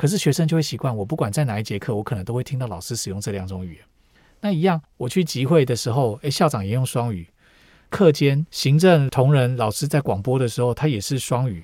[0.00, 3.82] 可是学生就会习惯，我不管在哪一节课，我可能都会听到老师使用这两种语言。
[4.40, 7.28] 那一样，我去集会的时候，诶，校长也用双语，
[7.90, 11.62] 课间行政同仁老师在广播的时候，他也是双语。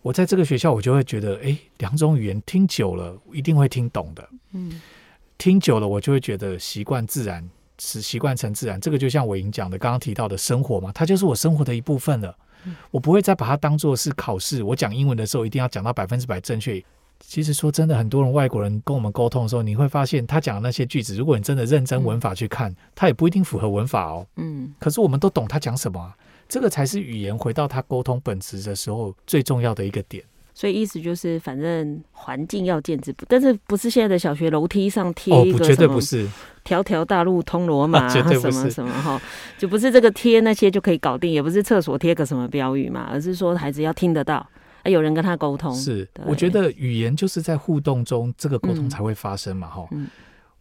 [0.00, 4.26] 我在这个学校，我就会觉得，诶，两种语言听久了，一定会听懂的。
[4.52, 4.80] 嗯。
[5.36, 7.46] 听久了，我就会觉得习惯自然，
[7.78, 8.80] 是习惯成自然。
[8.80, 12.34] 这个就像我已经讲的，刚刚提到的生活嘛，它就是我生活的一部分了。
[12.90, 14.62] 我不会再把它当做是考试。
[14.62, 16.82] 我讲英文的时候，一定要讲到百分之百正确。
[17.20, 24.26] 其实说真的，很多人外国人跟我们沟通的时候，你会发现他讲的那些句子，如果你真的认真文法去看，他也不一定符合文法哦。
[24.36, 24.74] 嗯。
[24.78, 26.16] 可是我们都懂他讲什么啊，
[26.48, 30.24] 这个才是语言回到他沟通本质的时候最重要的一个点。
[30.52, 35.98] 所以意思就是，反正环境要建制，但是不是现在的小学楼梯上贴一个什么
[36.64, 39.18] “条条大路通罗马” 什么什么哈，
[39.56, 44.46] 就不是这个贴那些就可以搞定，也不是厕所贴个什么标语嘛，而是说孩子要听得到，
[44.84, 45.74] 有人跟他沟通。
[45.74, 49.86] 是，我觉得语言就是在互动中，这个沟通才会发生嘛，哈。
[49.90, 50.08] 嗯。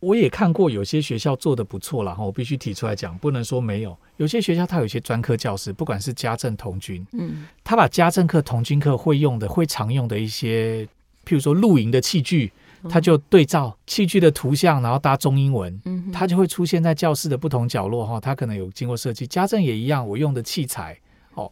[0.01, 3.97] 我也看过有些学校做的不错了哈，我必须提出来讲，不能说没有。
[4.15, 10.85] 有些学校它有一些专科教师，不管是家政童军，嗯，他把家政课、童军课会用的、会常用的一些，
[11.25, 12.49] 譬如说露营的器具，
[12.89, 18.21] 他就对照器具的图像，然后搭中英文，嗯，它就会出现在教室的不同角落哈。
[18.21, 20.97] 他可能有经过设计，家政也一样，我用的器材
[21.33, 21.51] 哦。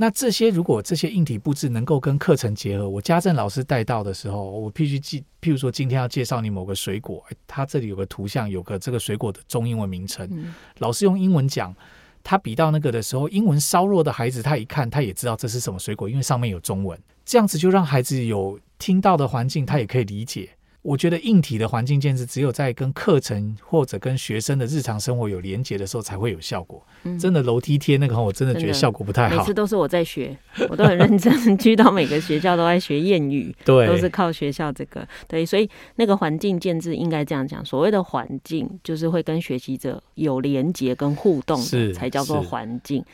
[0.00, 11.74] 那这些如果这些硬体布置能够跟课程结合，我家政老师带到的时候，我必须记，譬如说今天要介绍你某个水果，它这里有个图像，有个这个水果的中英文名称，嗯、老师用英文讲，
[12.22, 20.48] 他比到那个的时候，英文稍弱的孩子他一看他也知道这是什么水果，因为上面有中文，这样子就让孩子有听到的环境，他也可以理解。
[20.82, 26.82] 我觉得硬体的环境建设，只有在跟课程或者跟学生的日常生活有连结的时候，才会有效果。
[27.02, 29.36] 嗯、真的楼梯贴那个，我真的觉得效果不太好。
[29.36, 30.36] 每次都是我在学，
[30.70, 35.06] 我都很认真， 去到每个学校都在学谚语， 对，都是靠学校这个。
[35.26, 43.04] 对，所以那个环境建设应该这样讲，所谓的环境，就是会跟学习者有连结跟互动的，才叫做环境。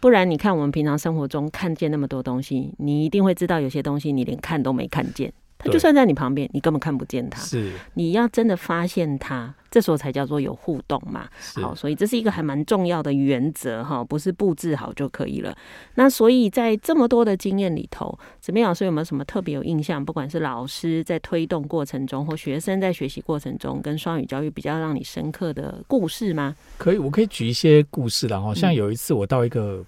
[0.00, 5.30] 不然，你看我们平常生活中看见那么多东西，你一定会知道有些东西你连看都没看见。
[5.62, 7.40] 他就算在你旁边，你根本看不见他。
[7.40, 11.28] 是，你要真的发现他，这时候才叫做有互动嘛。
[11.56, 15.54] 好，所以这是一个还蛮重要的原则哈，不是布置好就可以了。
[15.96, 20.02] 那所以在这么多的经验里头，子明老师有没有什么特别有印象？
[20.02, 26.56] 不管是老师在推动过程中，或学生在学习过程中，跟双语教育比较让你深刻的故事吗？
[26.78, 28.54] 可以，我可以举一些故事了哈。
[28.54, 29.84] 像有一次我到一个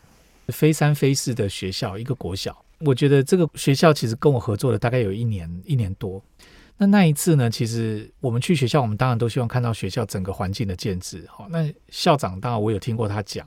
[0.48, 2.54] 非三非四的学校，一个国小。
[2.84, 6.22] 我觉得这个学校其实跟我合作了大概有一年一年多。
[6.78, 11.24] 那那一次呢，其实我们去学校，我们当然都希望看到学校整个环境的建制。
[11.28, 13.46] 好，那校长当然我有听过他讲。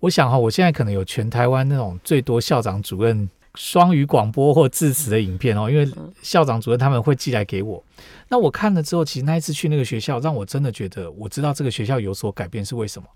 [0.00, 5.88] 我想哈，我现在可能有全台湾那种最多校长主任双语广播或致辞的影片哦，因为
[6.22, 7.82] 校长主任他们会寄来给我。
[8.28, 13.08] 那我看了之后，其实那一次去那个学校，让我真的觉得我知道这个学校有所改变是为什么。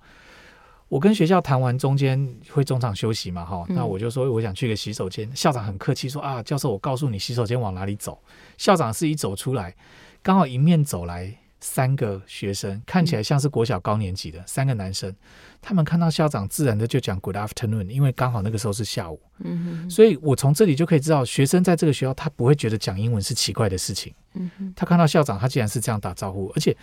[0.90, 3.44] 我跟学校谈完，中间会中场休息嘛？
[3.44, 5.30] 哈，那我就说我想去个洗手间。
[5.36, 8.20] 校长很客气说啊，教授，我告诉你洗手间往哪里走。
[8.58, 9.72] 校长是一走出来，
[10.20, 15.14] 刚好迎面走来三个学生，看起来像是国小高年级的三个男生。
[15.62, 19.22] 他们看到校长，自然的就讲 Good afternoon，因为刚好那个时候是下午。
[19.44, 24.12] 嗯，所以我从这里就可以知道，学生在这个学校他不会觉得讲英文是奇怪的事情。
[24.34, 26.76] 嗯，他看到校长，他竟然是这样打招呼，而且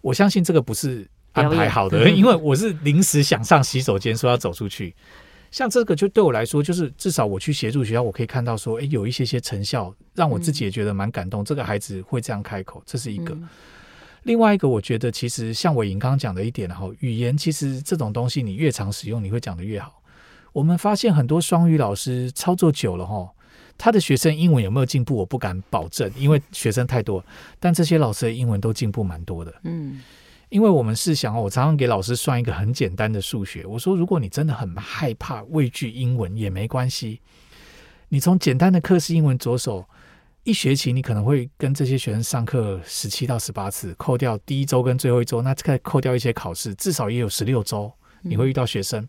[0.00, 1.10] 我相信这个不是。
[1.32, 4.94] 安排好的，因为我是临时想上洗手间，说要走出去。
[5.50, 11.44] 像这个，就对我来说，就是至少我去协助学校，我可以看到说，诶，有一些些成效，让我自己也觉得蛮感动。
[11.44, 13.36] 这个孩子会这样开口，这是一个。
[14.22, 20.00] 另外一个，我觉得其实像伟莹刚刚讲的一点，然后语言其实这种东西，你越常使用，你会讲的越好。
[20.54, 23.30] 我们发现很多双语老师操作久了，哈，
[23.76, 27.22] 他的学生英文有没有进步，我不敢保证，因为学生太多。
[27.60, 30.00] 但这些老师的英文都进步蛮多的，嗯。
[30.52, 33.64] 因为我们是想，我常常给老师算一个很简单的数学。
[33.64, 37.22] 我说，如果你真的很害怕畏惧英文也没关系，
[38.10, 39.88] 你从简单的课式英文着手，
[40.44, 47.90] 一学期你可能会跟这些学生上课十七到十八次，扣掉第一周跟最后一周，那再扣掉一些考试，至少也有十六周
[48.20, 49.02] 你会遇到学生。
[49.02, 49.08] 嗯、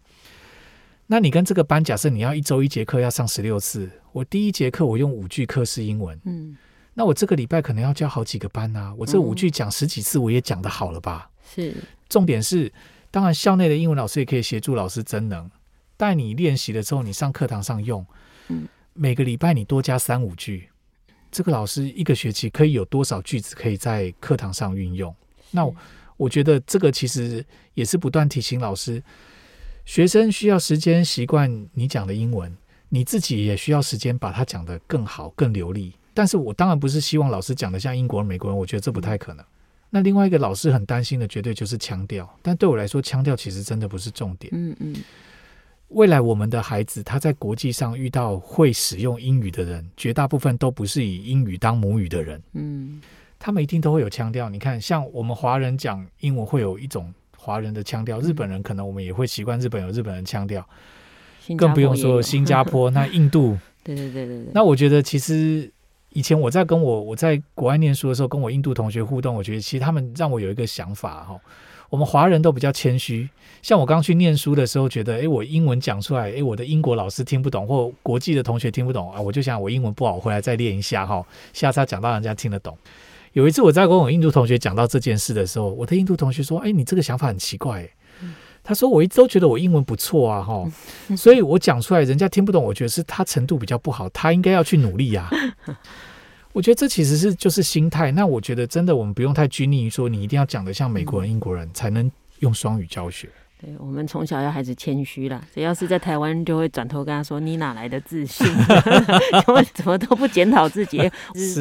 [1.07, 6.55] 那你跟这个班，假设你要一周一节课要上十六次，我第一节课我用五句课式英文，嗯，
[6.93, 11.31] 那我这个礼拜可能要教好几个班啊，我这五句讲十几次我也讲得好了吧？
[11.43, 11.75] 是，
[12.09, 12.71] 重点是，
[13.11, 15.49] 当然校内的英文老师也可以协助老师增能，
[15.97, 18.05] 带你练习的时候，你上课堂上用，
[18.47, 20.69] 嗯，每个礼拜你多加三五句。
[21.31, 25.13] 这个老师一个学期可以有多少句子可以在课堂上运用？
[25.49, 25.75] 那我，
[26.15, 29.01] 我觉得这个其实也是不断提醒老师，
[29.83, 32.55] 学生需要时间习惯你讲的英文，
[32.89, 35.93] 你自己也需要时间把它讲得更好、更流利。
[36.13, 39.43] 但是我当然不是希望老师讲的像英国人、美国人，我觉得这不太可能。
[39.95, 42.27] 那另外一个老师很担心的，绝对就是腔调。
[42.41, 44.51] 但对我来说，腔调其实真的不是重点。
[44.55, 44.95] 嗯嗯。
[45.89, 52.41] 未来我们的孩子，他在国际上遇到会使用英语的人，绝大部分都不是以英语当母语的人。
[52.53, 52.99] 嗯，
[53.37, 54.49] 他们一定都会有腔调。
[54.49, 60.67] 你看，像我们华人讲英文会有一种华人的腔调，日本人可能我们也会习惯日本有日本人腔调，
[61.55, 63.55] 更不用说新加坡、那印度。
[63.85, 64.51] 对对对对对。
[64.55, 65.71] 那我觉得，其实
[66.13, 71.39] 以前我在跟我我在国外念书的时候，跟我印度同学互动，我觉得其实他们让我有一个想法哈。
[71.89, 73.29] 我们华人都比较谦虚，
[73.61, 82.75] 像我刚去念书的时候，觉得诶，我英文讲出来，诶，我的英国老师听不懂，或国际的同学听不懂啊，我就想我英文不好，我回来再练一下哈，下次讲到人家听得懂。
[83.33, 87.87] 有一次我在跟我印度同学讲到这件事的时候，我的印度同学说：“诶，你这个想法很奇怪。”
[88.63, 90.63] 他说：“我一直都觉得我英文不错啊，哈，
[91.17, 95.29] 所以我讲出来人家听不懂，我觉得是他程度比较不好，他应该要去努力呀。
[96.53, 98.11] ”我觉得这其实是就是心态。
[98.11, 102.09] 那我觉得真的，我们不用太拘泥于说你一定要讲的像美国人、英国人才能
[102.39, 103.27] 用双语教学。
[103.59, 108.45] 对，我们从小要孩子谦虚啦， 只要是在台湾，就会转头跟他说：“你哪来的自信？
[109.45, 110.99] 怎么怎么都不检讨自己？”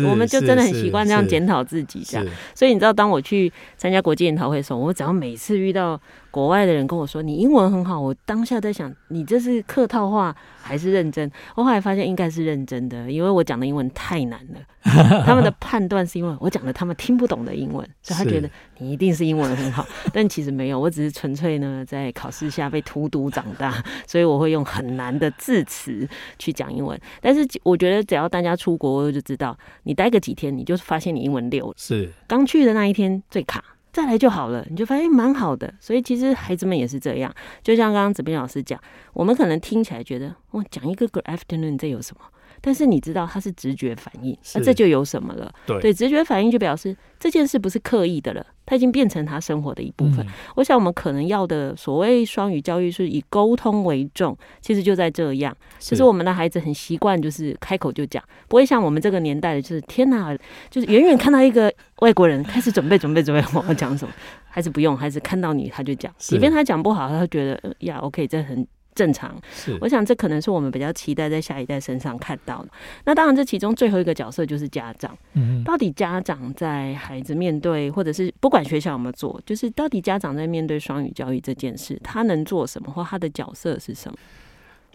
[0.07, 2.27] 我们就真的很习惯这样检讨自己这样。
[2.55, 5.99] 所以你知道，当我去参加国际研讨会的时候，我只要每次遇到
[6.33, 11.31] 国外的人跟我说你英文很好，我当下在想，你这是客套话还是认真？
[11.55, 14.61] 我后来发现应该是认真的，因为我讲的英文太难了。
[15.25, 19.87] 他们的判断是因为我讲的他们听不懂的英文，所以他觉得你一定是英文很好。
[20.13, 26.09] 但其实没有，我只是纯粹呢在考试下被荼毒长大，所以我会用很难的字词
[26.39, 26.99] 去讲英文。
[27.21, 31.75] 但是我觉得只要大家出国，我就知道你待个几天，你就发现你英文溜了。
[31.77, 33.63] 是刚去的那一天最卡。
[33.93, 37.33] 再来就好了，你就发现蛮好的，所以其实孩子们也是这样。
[37.63, 38.81] 就像刚刚子斌老师讲，
[39.13, 42.23] 我们可能听起来觉得，哇，讲一个 Good afternoon，这有什么？
[42.63, 45.53] 但是你知道它是直觉反应，那这就有什么了？
[45.67, 50.25] 对，对，直觉反应就表示这件事不是刻意的了，它已经变成他生活的一部分。
[50.25, 60.33] 嗯、我想我们可能要的所谓双语教育是以沟通为重，其实就在这样，就是我们的孩子很习惯就是开口就讲，不会像我们这个年代的，就是天哪，
[60.71, 64.15] 就是远远看到一个外国人开始准备准备准备我要讲什么，
[64.49, 68.65] 还是不用，还是看到你他就讲，即便他讲不好，他会觉得呀，OK，这很。
[68.95, 72.69] 正常，是我想这可能是我们比较期待在下一代身上看到的。
[73.05, 75.17] 那当然，这其中最后一个角色就是家长。
[75.35, 84.19] 嗯，到底家长在孩子面对，或者是不管学校有没有做，就是到底家长在面对双语教育这件事，他能做什么，或他的角色是什么？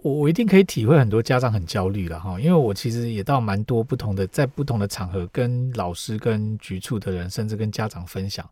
[0.04, 8.48] 我我一定可以体会很多家长很焦虑了哈，因为我其实也到蛮多不同的，在不同的场合跟老师、跟局处的人，甚至跟家长分享，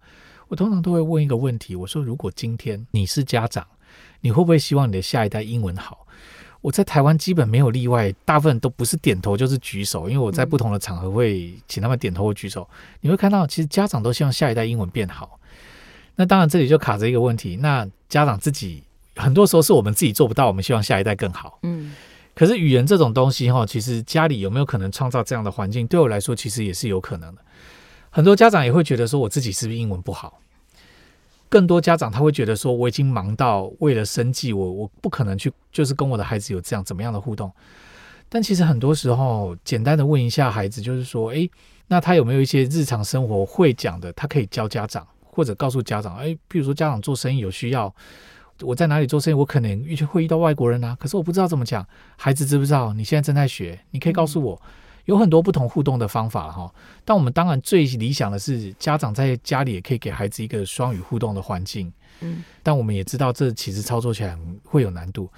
[0.47, 3.65] 我通常都会问一个问题：我说，如果今天你是家长，
[4.25, 6.07] 你会不会希望你的下一代英文好？
[6.61, 12.67] 我在台湾基本没有例外，大部分都不是点头就是举手，因为我在不同的场合会请他们点头或举手。
[13.01, 15.39] 你会看到，其实家长都希望下一代英文变好。
[16.15, 18.81] 那当然这里就卡着一个问题，那家长自己
[19.15, 21.59] 很多时候是我们自己做不到，我们希望下一代更好。
[21.61, 21.93] 嗯，
[22.33, 25.85] 可是语言这种东西哈，其实家里有没有可能创造这样的环境？
[25.85, 27.41] 对我来说，其实也是有可能的。
[28.09, 30.39] 很多家长也会觉得说，我自己是不是英文不好？
[31.49, 37.51] 更多家长他会觉得说，我已经忙到为了生计，我我不可能去就是跟我的孩子有这样怎么样的互动。
[38.27, 41.49] 但其实很多时候，简单的问一下孩子，就是说，诶，
[41.87, 47.93] 那他有没有一些日常生活会讲的，他可以教家长或者告诉家长，诶，比如说家长做生意有需要，
[48.61, 51.87] 我在哪里做生意，我可能遇会遇到外国人啊，可是我不知道怎么讲，
[52.17, 52.93] 孩子知不知道？
[52.93, 54.61] 你现在正在学，你可以告诉我。
[54.63, 54.69] 嗯
[55.05, 61.91] 有很多不同互动的方法哈，但我们当然最理想的是家长在家里也可以给孩子一个双语互动的环境。
[62.21, 65.29] 嗯，但我们也知道这其实操作起来会有难度。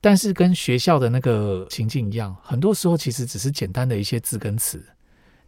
[0.00, 4.84] 但是跟学校的那个情境一样，很多时候其实只是简单的一些字跟词，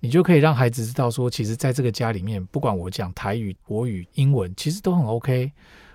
[0.00, 5.52] 你就可以让孩子知道说，其实在这个家里面，不管我讲台语、国语、英文，其实都很 OK。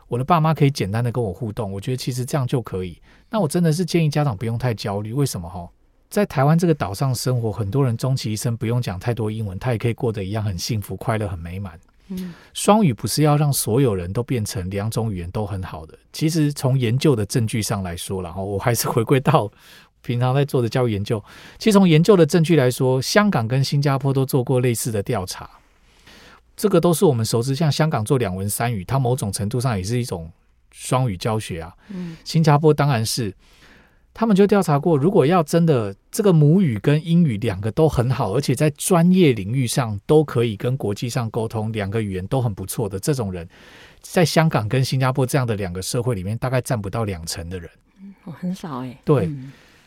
[0.08, 3.02] 我的爸妈可以简单的跟我互动，我觉得其实这样就可以。
[3.30, 5.68] 那我真的是建议家长不用太焦虑，为什么哈？
[6.14, 11.74] 在台湾这个岛上生活，很多人终其一生不用讲太多英文，他也可以过得一样很幸福、快乐、很美满。
[12.10, 15.98] 嗯，双语不是要让所有人都变成两种语言都很好的。
[16.12, 19.52] 其实从研究的证据上来说，然后我还是回归到
[20.04, 21.20] 平常在做的教育研究。
[21.58, 25.50] 其实从研究的证据来说，香港跟新加坡都做过类似的调查，
[26.56, 27.56] 这个都是我们熟知。
[27.56, 30.32] 像香港做两文三语，它某种程度上也是一种
[30.72, 31.74] 双语教学啊。
[31.90, 33.34] 嗯，新加坡当然是。
[34.14, 43.50] 他们就调查过，如果要真的这个母语跟英语两个都很好，而且在专业领域上都可以跟国际上沟通，两个语言都很不错的这种人，
[44.02, 47.68] 在香港跟新加坡这样的两个社会里面，大概占不到两成的人。
[48.26, 48.96] 哦，很少哎。
[49.04, 49.28] 对，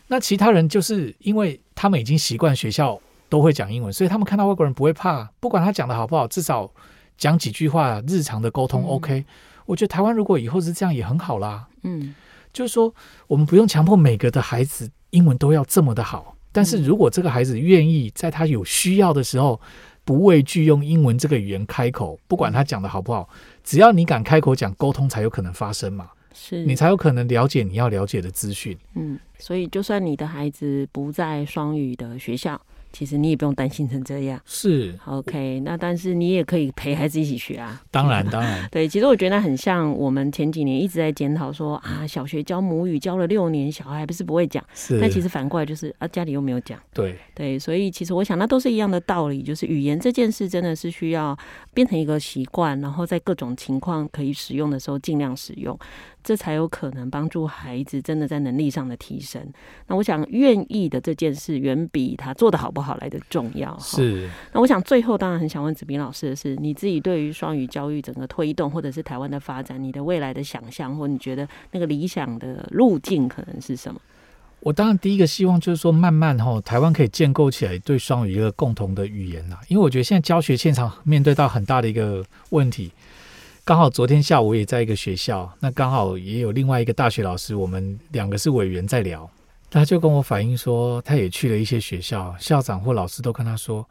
[0.08, 6.68] 那其他人就是因为他们已经习惯学校都会讲英文，所以他们看到外国人不会怕，不管他讲的好不好，至少
[7.16, 9.24] 讲几句话，日常的沟通 OK。
[9.66, 11.68] 我觉得台湾如果以后是这样，也很好啦。
[11.84, 12.12] 嗯。
[12.56, 12.94] 就是说，
[13.26, 19.60] 我们不用强迫每个的孩子英文都要这么的好，但是如果这个孩子愿意在他有需要的时候，
[20.06, 23.28] 不畏惧用英文这个语言开口，不管他讲的好不好，
[23.62, 28.74] 只要你敢开口讲，沟通才有可能发生嘛，是你才有可能了解你要了解的资讯。
[28.94, 32.58] 嗯，所以就算你的孩子不在双语的学校。
[32.96, 35.60] 其实你也不用担心成这样，是 OK。
[35.60, 37.78] 那但是你也可以陪孩子一起学啊。
[37.90, 38.66] 当然， 当然。
[38.72, 44.64] 对，其实我觉得很像我们前几年一直在检讨说啊，小学教母语教了六年，小孩还不是不会讲。
[44.74, 44.98] 是。
[44.98, 46.80] 但其实反过来就是啊，家里又没有讲。
[46.94, 51.36] 对对，所以其实我想那都是一样的道理，就是语言这件事真的是需要
[51.76, 55.78] 变成一个习惯，然后在各种情况可以使用的时候尽量使用。
[56.24, 59.46] 这才有可能帮助孩子真的在能力上的提升。
[59.86, 63.78] 那我想，愿意的这件事远比他做的好不好来的重要。
[63.78, 64.28] 是。
[64.52, 74.00] 那我想最后当然很想问子斌老师的是，你自己对于双语教育整个推动，或者是台湾的发展，你的未来的想象，或你觉得那个理想的路径可能是什么？
[74.60, 79.56] 我当然第一个希望就是说，慢慢哈，台湾可以建构起来对双语一个共同的语言呐。
[79.68, 82.90] 因为我觉得现在教学现场面对到很大的一个问题。
[83.64, 89.28] 刚好昨天下午也在一个学校，那刚好也有另外一个大学老师，我们两个是委员在聊，
[89.68, 93.84] 他就跟我反映说，他也去了一些学校，校长或老师都跟他说，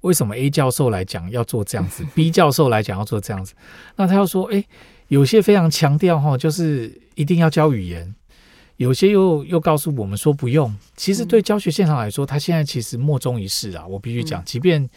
[0.00, 3.54] 为什么 A 教授来讲要做这样子，B 教授来讲要做这样子，
[3.94, 4.64] 那他又说，诶，
[5.06, 8.12] 有些非常强调哈，就是一定要教语言，
[8.80, 10.74] 有些又又告诉我们说不用。
[10.96, 14.88] 其实对教学现场来说，他现在其实莫衷一是啊，我必须讲，即便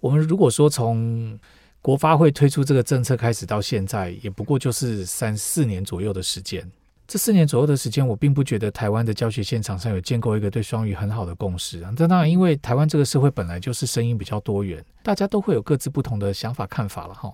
[0.00, 1.38] 我们如果说从
[1.82, 6.66] 国发会推出这个政策开始到现在，也不过就是三四年左右的时间。
[7.06, 11.92] 这四年左右的时间，我并不觉得台湾的教学现场上有建构一个对双语很好的共识啊。
[11.94, 17.30] 这当然，因为台湾这个社会本来就是声音比较多元，大家都会有各自不同的想法看法了哈。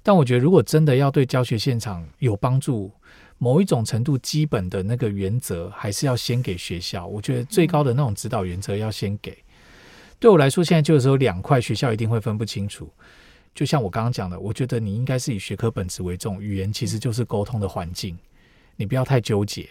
[0.00, 2.92] 但我觉得，如果真的要对教学现场有帮助，
[3.38, 7.06] 某一种程度基本的那个原则，还是要先给学校。
[7.06, 9.36] 我觉得最高的那种指导原则要先给。
[10.18, 12.88] 对我来说，现在就是有两块，学校一定会分不清楚。
[13.54, 18.16] 就像我刚刚讲的，我觉得你应该是以学科本质为重，语言其实就是沟通的环境，
[18.76, 19.68] 你不要太纠结。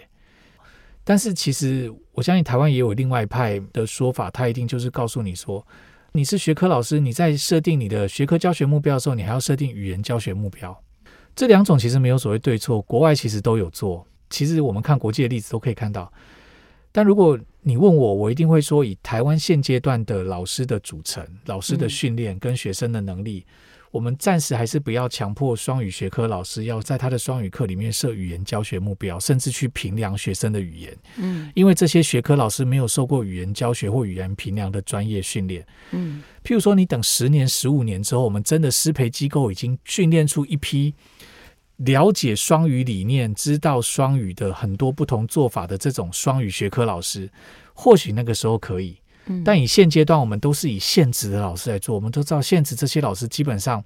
[1.03, 5.65] 但是其实我相信台湾也有另外一派的说法，他一定就是告诉你说，
[6.11, 10.82] 你是学科老师，你在设定你的学科教学目标的时候，你还要设定语言教学目标。
[11.35, 14.05] 这两种其实没有所谓对错，国外其实都有做。
[14.29, 16.11] 其实我们看国际的例子都可以看到。
[16.91, 23.45] 但如果你问我，我一定会说，以台湾现阶段的老师的组成、老师的训练跟学生的能力。
[23.47, 23.53] 嗯
[23.93, 30.97] 我们暂时还是不要强迫双语学科老师要在他的双语课里面设语言教学目标，甚至去评量学生的语言。
[31.17, 35.63] 嗯，因为这些学科老师没有受过语言教学或语言评量的专业训练。
[35.91, 40.95] 嗯，譬如说，你等十年、十五年之后，我们真的师培机构已经训练出一批
[41.75, 47.29] 了解双语理念、知道双语的很多不同做法的这种双语学科老师，
[47.75, 48.97] 或许那个时候可以。
[49.45, 51.95] 但以现阶段，我们都是以现职的老师来做。
[51.95, 53.83] 我们都知道，现职这些老师基本上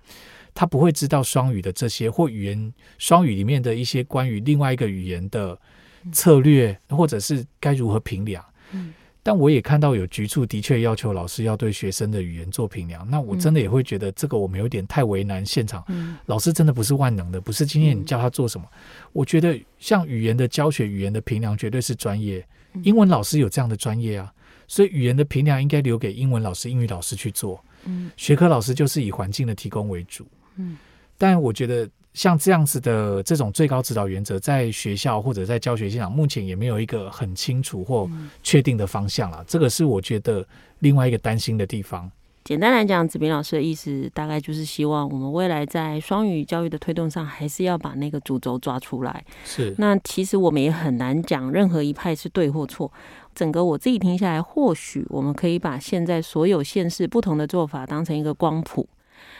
[0.53, 5.59] 他不会知道双语的这些或语言双语里面的一些关于另外一个语言的
[6.11, 8.43] 策略，或者是该如何评量。
[9.21, 13.05] 但我也看到有局处的确要求老师要对学生的语言做评量。
[13.11, 15.83] 那我真的也会觉得这个我们有点太为难现场。
[16.27, 18.65] 老师真的不是万能的，不是今天你叫他做什么。
[19.11, 22.43] 我觉得像语言的教学、语言的评量绝对是专业。
[22.83, 24.33] 英文老师有这样的专业啊。
[24.68, 27.63] 所以语言的评量应该留给英文老师、英语老师去做。
[27.86, 30.28] 嗯，学科老师就是以环境的提供为主。
[30.57, 30.78] 嗯，
[31.18, 38.09] 但我觉得像这样子的这种最高指导原则，在学校或者在教学现场，目前也没有一个很清楚或
[38.43, 39.43] 确定的方向了。
[39.47, 40.45] 这个是我觉得
[40.80, 42.11] 另外一个担心的地方。
[42.47, 49.21] 简单来讲，子明老师的意思大概就是希望我们未来在双语教育的推动上，还是要把那个主轴抓出来。
[49.43, 49.75] 是。
[49.79, 52.89] 那其实我们也很难讲任何一派是对或错。
[53.35, 58.87] 整个我自己听下来，或许我们可以把现在所有县市不同的做法当成一个光谱，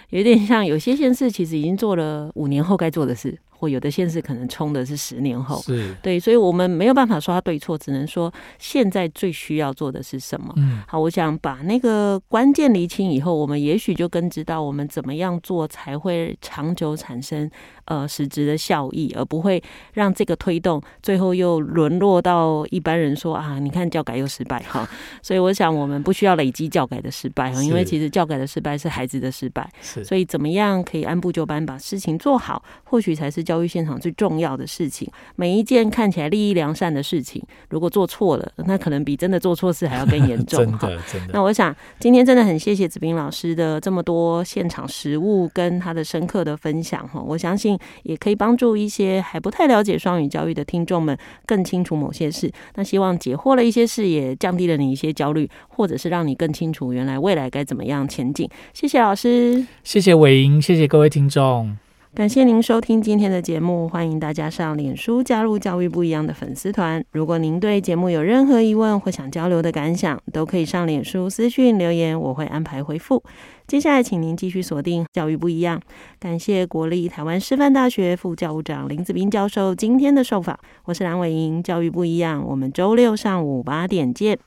[0.10, 3.40] 有点像有些县市其实已经做了五年后该做的事。
[3.58, 10.54] 或有的县市可能冲的是十年后，是对，所以我们没有办法说它对错，只能说现在最需要做的是什么。
[10.58, 17.50] 嗯，好，我想把那个关键厘清以后，我们也许就更知道我们怎么样做才会长久产生
[17.88, 19.62] 呃实质的效益，而不会
[19.94, 24.88] 让这个推动最后又沦落到一般人说啊，你看教改又失败哈。
[25.24, 29.68] 所以我想我们不需要累积教改的失败哈，因为其实教改的失败是孩子的失败。
[29.82, 33.48] 是，所以怎么样可以按部就班把事情做好，或许才是。
[33.48, 40.60] 教育现场最重要的事情，每一件看起来利益良善的事情，如果做错了，那可能比真的做错事还要更严 重。
[40.60, 41.30] 真的，真的。
[41.32, 52.52] 那我想今天真的很谢谢子斌老师的这么多现场实物跟他的深刻的分享哈，我相信也可以帮助一些还不太了解双语教育的听众们更清楚某些事。
[52.76, 58.50] 那希望解惑了一些事，也降低了你一些焦虑，或者是让你更清楚原来未来该怎么样前进。
[58.74, 61.78] 谢谢老师，谢谢伟英，谢谢各位听众。
[62.18, 67.06] 感谢您收听今天的节目，欢迎大家上脸书加入教育不一样的粉丝团。
[67.12, 73.22] 如果您对节目有任何疑问或想交流的感想，都可以上脸书私讯留言，我会安排回复。
[73.68, 75.80] 接下来，请您继续锁定教育不一样。
[76.20, 80.58] 感谢国立台湾师范大学副教务长林子斌教授今天的受访。
[80.86, 84.40] 我是蓝伟莹，教育不一样，我们周六上午八点见。